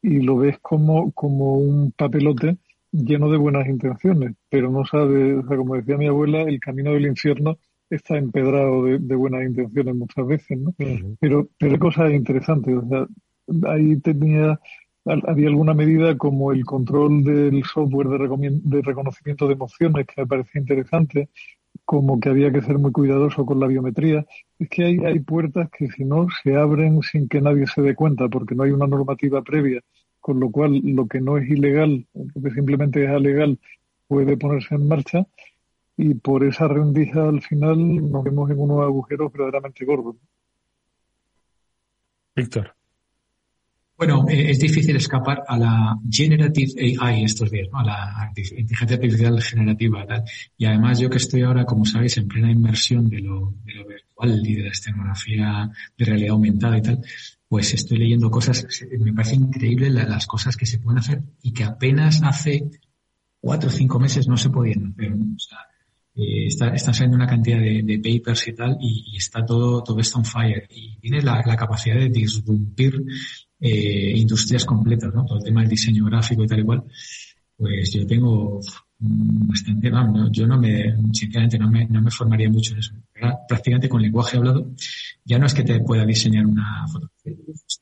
[0.01, 2.57] y lo ves como, como un papelote
[2.95, 6.93] lleno de buenas intenciones, pero no sabe, o sea, como decía mi abuela, el camino
[6.93, 7.57] del infierno
[7.89, 10.73] está empedrado de, buenas intenciones muchas veces, ¿no?
[11.19, 13.07] Pero, pero hay cosas interesantes, o sea,
[13.71, 14.59] ahí tenía,
[15.05, 20.27] había alguna medida como el control del software de, de reconocimiento de emociones que me
[20.27, 21.29] parecía interesante,
[21.83, 24.25] como que había que ser muy cuidadoso con la biometría.
[24.57, 27.93] Es que hay, hay puertas que si no se abren sin que nadie se dé
[27.93, 29.81] cuenta, porque no hay una normativa previa
[30.25, 33.59] con lo cual lo que no es ilegal, lo que simplemente es alegal,
[34.07, 35.27] puede ponerse en marcha
[35.95, 37.77] y por esa rendija al final
[38.09, 40.15] nos vemos en unos agujeros verdaderamente gordos.
[42.35, 42.73] Víctor.
[43.95, 47.81] Bueno, eh, es difícil escapar a la generative AI estos días, ¿no?
[47.81, 50.07] a la inteligencia artificial generativa.
[50.07, 50.23] Tal.
[50.57, 53.85] Y además yo que estoy ahora, como sabéis, en plena inmersión de lo, de lo
[53.85, 57.01] virtual y de la escenografía de realidad aumentada y tal,
[57.47, 58.67] pues estoy leyendo cosas,
[58.99, 62.69] me parece increíble las cosas que se pueden hacer y que apenas hace
[63.39, 65.13] cuatro o cinco meses no se podían hacer.
[66.15, 70.17] eh, está, están saliendo una cantidad de, papers y tal, y, está todo, todo está
[70.17, 70.67] on fire.
[70.71, 73.03] Y tiene la, capacidad de disrumpir
[73.59, 75.25] eh, industrias completas, ¿no?
[75.25, 76.83] Todo el tema del diseño gráfico y tal y cual.
[77.57, 78.59] Pues yo tengo
[78.99, 82.93] bastante, vamos, yo no me, sinceramente no me, no me formaría mucho en eso.
[83.47, 84.71] Prácticamente con lenguaje hablado,
[85.23, 87.33] ya no es que te pueda diseñar una fotografía,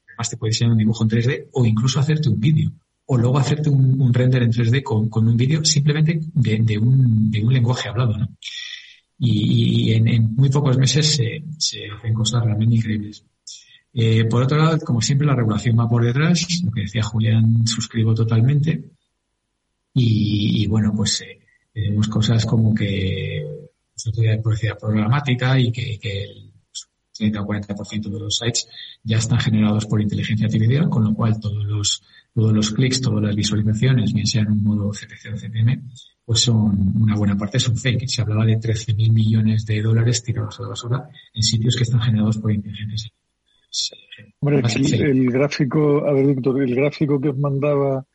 [0.07, 2.71] además te puede diseñar un dibujo en 3D o incluso hacerte un vídeo
[3.05, 7.29] o luego hacerte un, render en 3D con, con un vídeo simplemente de, de, un,
[7.29, 8.29] de, un, lenguaje hablado, ¿no?
[9.19, 13.25] Y, y en, en, muy pocos meses se, se hacen cosas realmente increíbles.
[13.93, 17.67] Eh, por otro lado, como siempre, la regulación va por detrás, lo que decía Julián,
[17.67, 18.83] suscribo totalmente.
[19.93, 21.39] Y, y bueno, pues eh,
[21.71, 23.45] tenemos cosas como que
[24.15, 26.51] de publicidad programática y que, que el
[27.15, 28.67] 30 o 40% de los sites
[29.03, 33.23] ya están generados por inteligencia artificial, con lo cual todos los todos los clics, todas
[33.23, 35.83] las visualizaciones, bien sean en un modo CPC o CPM,
[36.25, 38.07] pues son una buena parte son fake.
[38.07, 42.01] Se hablaba de 13.000 millones de dólares tirados a la basura en sitios que están
[42.01, 43.11] generados por inteligencia.
[44.39, 44.63] Hombre,
[44.99, 48.05] el, gráfico, a ver, Víctor, el gráfico que os mandaba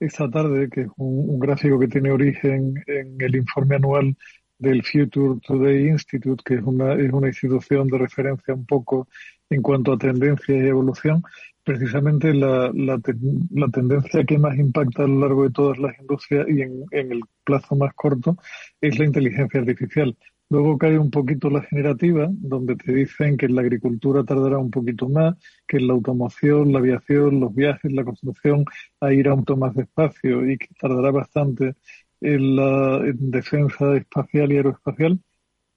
[0.00, 4.16] esta tarde, que es un, gráfico que tiene origen en el informe anual
[4.58, 9.08] del Future Today Institute, que es una, es una institución de referencia un poco
[9.50, 11.22] en cuanto a tendencia y evolución,
[11.64, 16.62] precisamente la, la, tendencia que más impacta a lo largo de todas las industrias y
[16.62, 18.36] en, el plazo más corto
[18.80, 20.16] es la inteligencia artificial.
[20.50, 24.70] Luego cae un poquito la generativa, donde te dicen que en la agricultura tardará un
[24.70, 25.36] poquito más,
[25.66, 28.64] que en la automoción, la aviación, los viajes, la construcción,
[29.00, 31.74] a ir a un más despacio y que tardará bastante
[32.20, 35.20] en la en defensa espacial y aeroespacial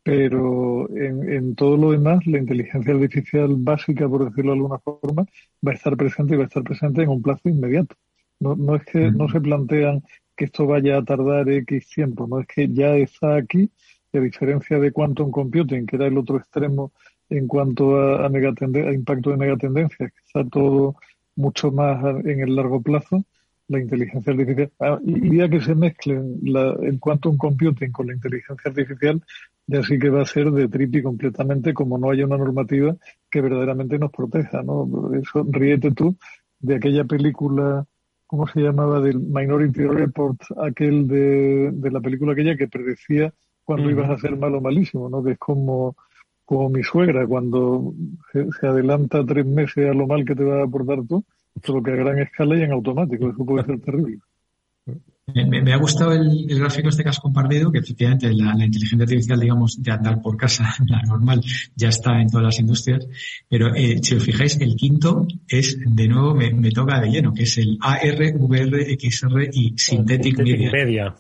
[0.04, 5.26] pero en, en, todo lo demás, la inteligencia artificial básica, por decirlo de alguna forma,
[5.66, 7.96] va a estar presente y va a estar presente en un plazo inmediato.
[8.40, 10.04] No, no es que no se plantean
[10.36, 13.70] que esto vaya a tardar X tiempo, no es que ya está aquí,
[14.12, 16.92] y a diferencia de quantum computing, que era el otro extremo
[17.30, 20.96] en cuanto a, a, a impacto de megatendencias, que está todo
[21.36, 23.24] mucho más en el largo plazo,
[23.68, 28.14] la inteligencia artificial, ah, y ya que se mezclen la, el quantum computing con la
[28.14, 29.22] inteligencia artificial,
[29.66, 32.98] ya sí que va a ser de tripi completamente como no haya una normativa
[33.30, 35.12] que verdaderamente nos proteja, ¿no?
[35.14, 36.18] Eso, ríete tú
[36.60, 37.86] de aquella película,
[38.28, 39.00] ¿cómo se llamaba?
[39.00, 43.34] Del Minority Report, aquel de, de la película aquella que predecía
[43.64, 45.24] cuando ibas a ser malo o malísimo, ¿no?
[45.24, 45.96] Que es como,
[46.46, 47.94] como mi suegra, cuando
[48.32, 51.24] se, adelanta tres meses a lo mal que te va a aportar tú,
[51.64, 54.20] solo que a gran escala y en automático, eso puede ser terrible.
[55.34, 59.82] Me, ha gustado el, gráfico este que has compartido, que efectivamente la, inteligencia artificial, digamos,
[59.82, 61.42] de andar por casa, la normal,
[61.76, 63.08] ya está en todas las industrias.
[63.48, 67.44] Pero eh, si os fijáis, el quinto es, de nuevo, me, toca de lleno, que
[67.44, 71.16] es el AR, VR, XR y Synthetic, Media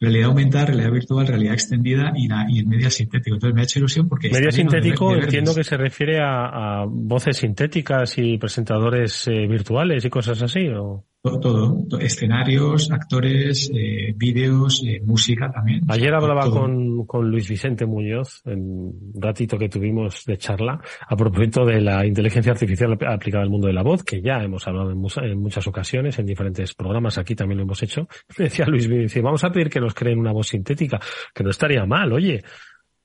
[0.00, 3.34] realidad aumentada, realidad virtual, realidad extendida y, la, y el media sintético.
[3.36, 4.30] Entonces me ha hecho ilusión porque...
[4.30, 10.42] Media sintético entiendo que se refiere a, voces sintéticas y presentadores eh, virtuales y cosas
[10.42, 11.04] así, ¿o?
[11.22, 15.82] Todo, escenarios, actores, eh, vídeos, eh, música también.
[15.88, 21.16] Ayer hablaba con, con Luis Vicente Muñoz, en un ratito que tuvimos de charla, a
[21.16, 24.92] propósito de la inteligencia artificial aplicada al mundo de la voz, que ya hemos hablado
[24.92, 28.08] en, muchas ocasiones, en diferentes programas, aquí también lo hemos hecho.
[28.38, 30.98] decía Luis, Vicente, vamos a pedir que nos creen una voz sintética,
[31.34, 32.42] que no estaría mal, oye,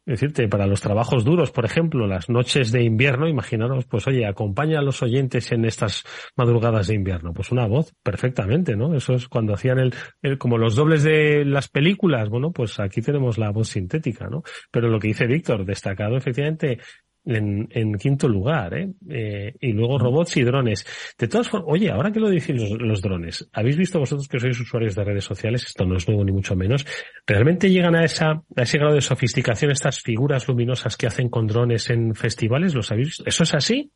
[0.05, 4.79] decirte, para los trabajos duros, por ejemplo, las noches de invierno, imaginaros, pues oye, acompaña
[4.79, 6.03] a los oyentes en estas
[6.35, 7.33] madrugadas de invierno.
[7.33, 8.95] Pues una voz, perfectamente, ¿no?
[8.95, 13.01] Eso es cuando hacían el, el, como los dobles de las películas, bueno, pues aquí
[13.01, 14.43] tenemos la voz sintética, ¿no?
[14.71, 16.79] Pero lo que dice Víctor, destacado efectivamente
[17.25, 18.93] en, en quinto lugar, ¿eh?
[19.09, 19.55] ¿eh?
[19.59, 20.85] Y luego robots y drones.
[21.17, 24.59] De todas formas, oye, ahora que lo dicen los, drones, ¿habéis visto vosotros que sois
[24.59, 25.65] usuarios de redes sociales?
[25.65, 26.85] Esto no es nuevo ni mucho menos.
[27.25, 31.47] ¿Realmente llegan a esa, a ese grado de sofisticación estas figuras luminosas que hacen con
[31.47, 32.75] drones en festivales?
[32.75, 33.23] ¿Los habéis visto?
[33.25, 33.91] ¿Eso es así?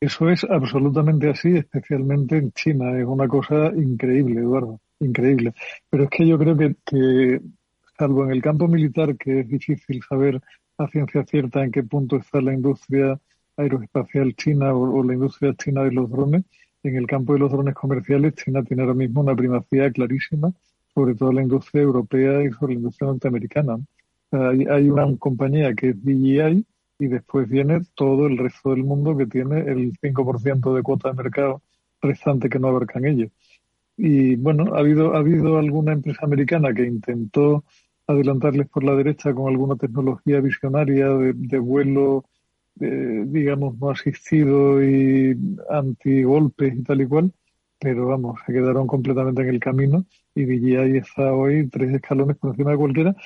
[0.00, 2.98] Eso es absolutamente así, especialmente en China.
[2.98, 4.80] Es una cosa increíble, Eduardo.
[4.98, 5.52] Increíble.
[5.88, 7.40] Pero es que yo creo que, que
[7.96, 10.40] salvo en el campo militar, que es difícil saber
[10.78, 13.18] a ciencia cierta en qué punto está la industria
[13.56, 16.44] aeroespacial china o, la industria china de los drones.
[16.82, 20.52] En el campo de los drones comerciales, China tiene ahora mismo una primacía clarísima
[20.92, 23.78] sobre toda la industria europea y sobre la industria norteamericana.
[24.32, 26.66] hay, una compañía que es DJI
[26.98, 31.22] y después viene todo el resto del mundo que tiene el 5% de cuota de
[31.22, 31.62] mercado
[32.00, 33.30] restante que no abarcan ellos.
[33.96, 37.64] Y bueno, ha habido, ha habido alguna empresa americana que intentó
[38.06, 42.24] adelantarles por la derecha con alguna tecnología visionaria de, vuelo,
[42.74, 45.36] digamos, no asistido y
[45.70, 47.32] antigolpes y tal y cual,
[47.78, 52.50] pero vamos, se quedaron completamente en el camino y DJI está hoy tres escalones por
[52.50, 53.16] encima de cualquiera.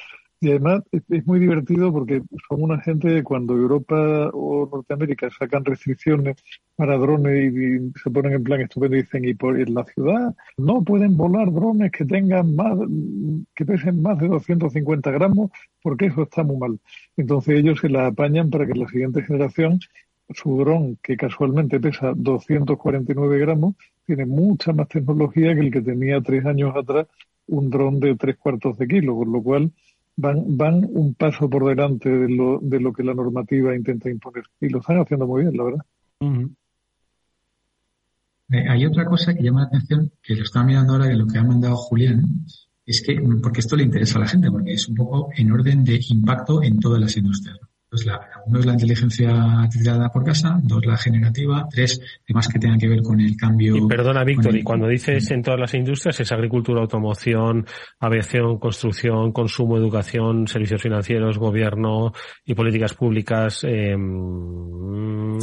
[0.41, 6.37] Y además es, muy divertido porque son una gente cuando Europa o Norteamérica sacan restricciones
[6.77, 10.35] para drones y, se ponen en plan estupendo y dicen, y por en la ciudad
[10.59, 12.79] no pueden volar drones que tengan más,
[13.55, 15.51] que pesen más de 250 gramos
[15.83, 16.79] porque eso está muy mal.
[17.17, 19.81] Entonces ellos se la apañan para que la siguiente generación
[20.35, 23.75] su dron, que casualmente pesa 249 gramos,
[24.05, 27.07] tiene mucha más tecnología que el que tenía tres años atrás
[27.49, 29.73] un dron de tres cuartos de kilo, con lo cual
[30.17, 34.45] van, van un paso por delante de lo, de lo que la normativa intenta imponer.
[34.61, 35.85] Y lo están haciendo muy bien, la verdad.
[38.51, 41.27] Eh, hay otra cosa que llama la atención, que lo estaba mirando ahora de lo
[41.27, 42.23] que ha mandado Julián,
[42.85, 45.85] es que, porque esto le interesa a la gente, porque es un poco en orden
[45.85, 47.59] de impacto en todas las industrias.
[47.89, 49.31] Pues la, uno es la inteligencia
[49.63, 53.77] artificial por casa, dos la generativa, tres temas que tengan que ver con el cambio.
[53.77, 57.65] Y perdona, Víctor, y cuando dices en todas las industrias es agricultura, automoción,
[58.01, 62.13] aviación, construcción, consumo, educación, servicios financieros, gobierno
[62.45, 63.97] y políticas públicas, eh,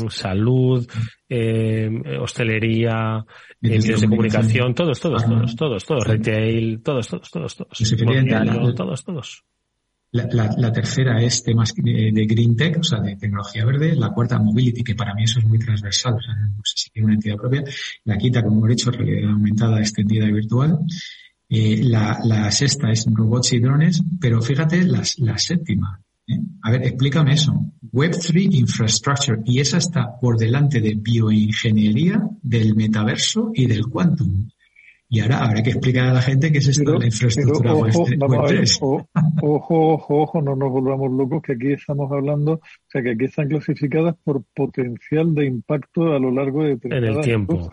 [0.10, 0.86] salud,
[1.30, 1.90] eh,
[2.20, 3.24] hostelería,
[3.62, 9.44] medios de comunicación, todos, todos, todos, todos, todos, retail, todos, todos, todos, todos, todos, todos.
[10.14, 13.96] La, tercera es temas de, Green Tech, o sea, de tecnología verde.
[13.96, 16.90] La cuarta, Mobility, que para mí eso es muy transversal, o sea, no sé si
[16.92, 17.64] tiene una entidad propia.
[18.04, 20.78] La quinta, como hemos dicho, realidad aumentada, extendida y virtual.
[21.50, 26.00] Eh, la, sexta es robots y drones, pero fíjate la, la séptima.
[26.28, 26.40] ¿eh?
[26.62, 27.74] A ver, explícame eso.
[27.92, 34.48] Web3 Infrastructure, y esa está por delante de bioingeniería, del metaverso y del quantum.
[35.14, 39.08] Y ahora habrá que explicar a la gente qué es esto de la infraestructura ojo,
[39.44, 43.26] ojo, ojo, ojo, no nos volvamos locos, que aquí estamos hablando, o sea, que aquí
[43.26, 47.70] están clasificadas por potencial de impacto a lo largo de en el tiempo.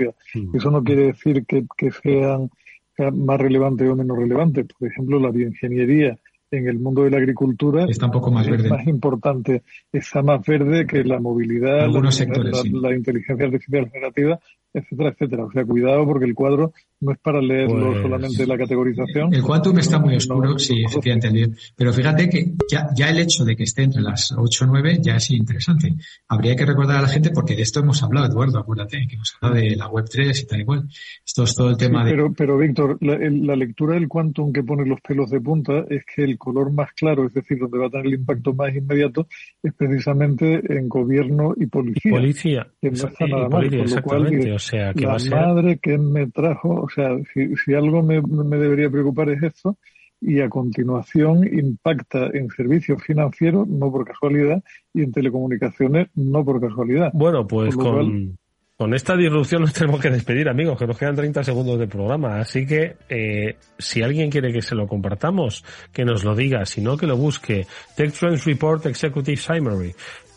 [0.53, 2.51] Eso no quiere decir que, que sean
[2.99, 4.67] más relevantes o menos relevantes.
[4.79, 6.19] Por ejemplo, la bioingeniería
[6.51, 8.69] en el mundo de la agricultura está un poco más es verde.
[8.69, 14.39] más importante, está más verde que la movilidad, la, sectores, la, inteligencia artificial generativa,
[14.73, 15.45] etcétera, etcétera.
[15.45, 19.35] O sea, cuidado porque el cuadro no es para leerlo pues, solamente la categorización.
[19.35, 21.57] El quantum está muy oscuro, sí, efectivamente.
[21.75, 24.99] Pero fíjate que ya, ya el hecho de que esté entre las 8 o 9
[25.01, 25.95] ya es interesante.
[26.29, 29.35] Habría que recordar a la gente, porque de esto hemos hablado, Eduardo, acuérdate, que hemos
[29.41, 30.89] hablado de la web 3 y tal igual.
[31.25, 32.11] Esto es todo el tema de...
[32.11, 36.05] Pero, pero Víctor, la, la lectura del quantum que pone los pelos de punta es
[36.05, 39.27] que el color más claro, es decir, donde va a tener el impacto más inmediato,
[39.63, 42.13] es precisamente en gobierno y policía.
[42.13, 42.67] policía.
[42.81, 43.73] Que no está nada mal.
[43.73, 45.33] Exactamente, o sea, que la va a ser...
[45.33, 49.77] madre que me trajo, o sea, si, si algo me, me debería preocupar es esto,
[50.21, 56.61] y a continuación impacta en servicios financieros, no por casualidad, y en telecomunicaciones, no por
[56.61, 57.11] casualidad.
[57.15, 58.37] Bueno, pues con,
[58.81, 62.41] con esta disrupción nos tenemos que despedir, amigos, que nos quedan 30 segundos de programa.
[62.41, 66.65] Así que, eh, si alguien quiere que se lo compartamos, que nos lo diga.
[66.67, 67.67] Si no, que lo busque.
[67.95, 69.95] Tech Trends Report Executive Summary.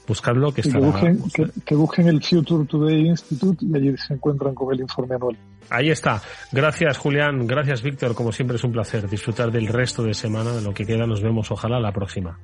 [0.08, 0.80] Buscadlo que está.
[0.80, 1.20] Que busquen,
[1.66, 5.38] que, busquen el Future Today Institute y allí se encuentran con el informe anual.
[5.70, 6.22] Ahí está.
[6.52, 7.48] Gracias, Julián.
[7.48, 8.14] Gracias, Víctor.
[8.14, 11.06] Como siempre es un placer disfrutar del resto de semana, de lo que queda.
[11.06, 12.38] Nos vemos, ojalá, la próxima.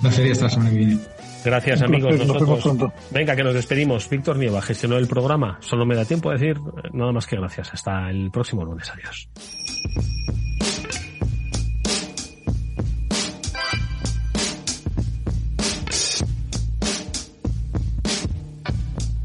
[0.00, 0.98] Gracias, hasta la semana que viene.
[1.44, 2.26] Gracias, amigos.
[2.26, 2.92] Nosotros.
[3.10, 4.08] Venga, que nos despedimos.
[4.08, 5.58] Víctor Nieva gestionó el programa.
[5.60, 6.56] Solo me da tiempo a decir
[6.92, 7.72] nada más que gracias.
[7.72, 8.90] Hasta el próximo lunes.
[8.90, 9.28] Adiós.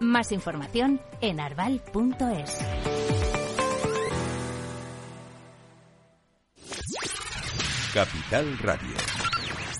[0.00, 2.58] Más información en arval.es.
[7.92, 8.96] Capital Radio.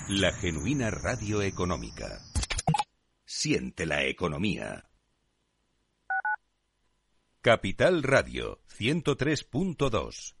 [0.09, 2.19] La genuina radio económica.
[3.25, 4.85] Siente la economía.
[7.41, 10.40] Capital Radio 103.2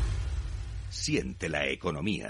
[0.91, 2.29] Siente la economía.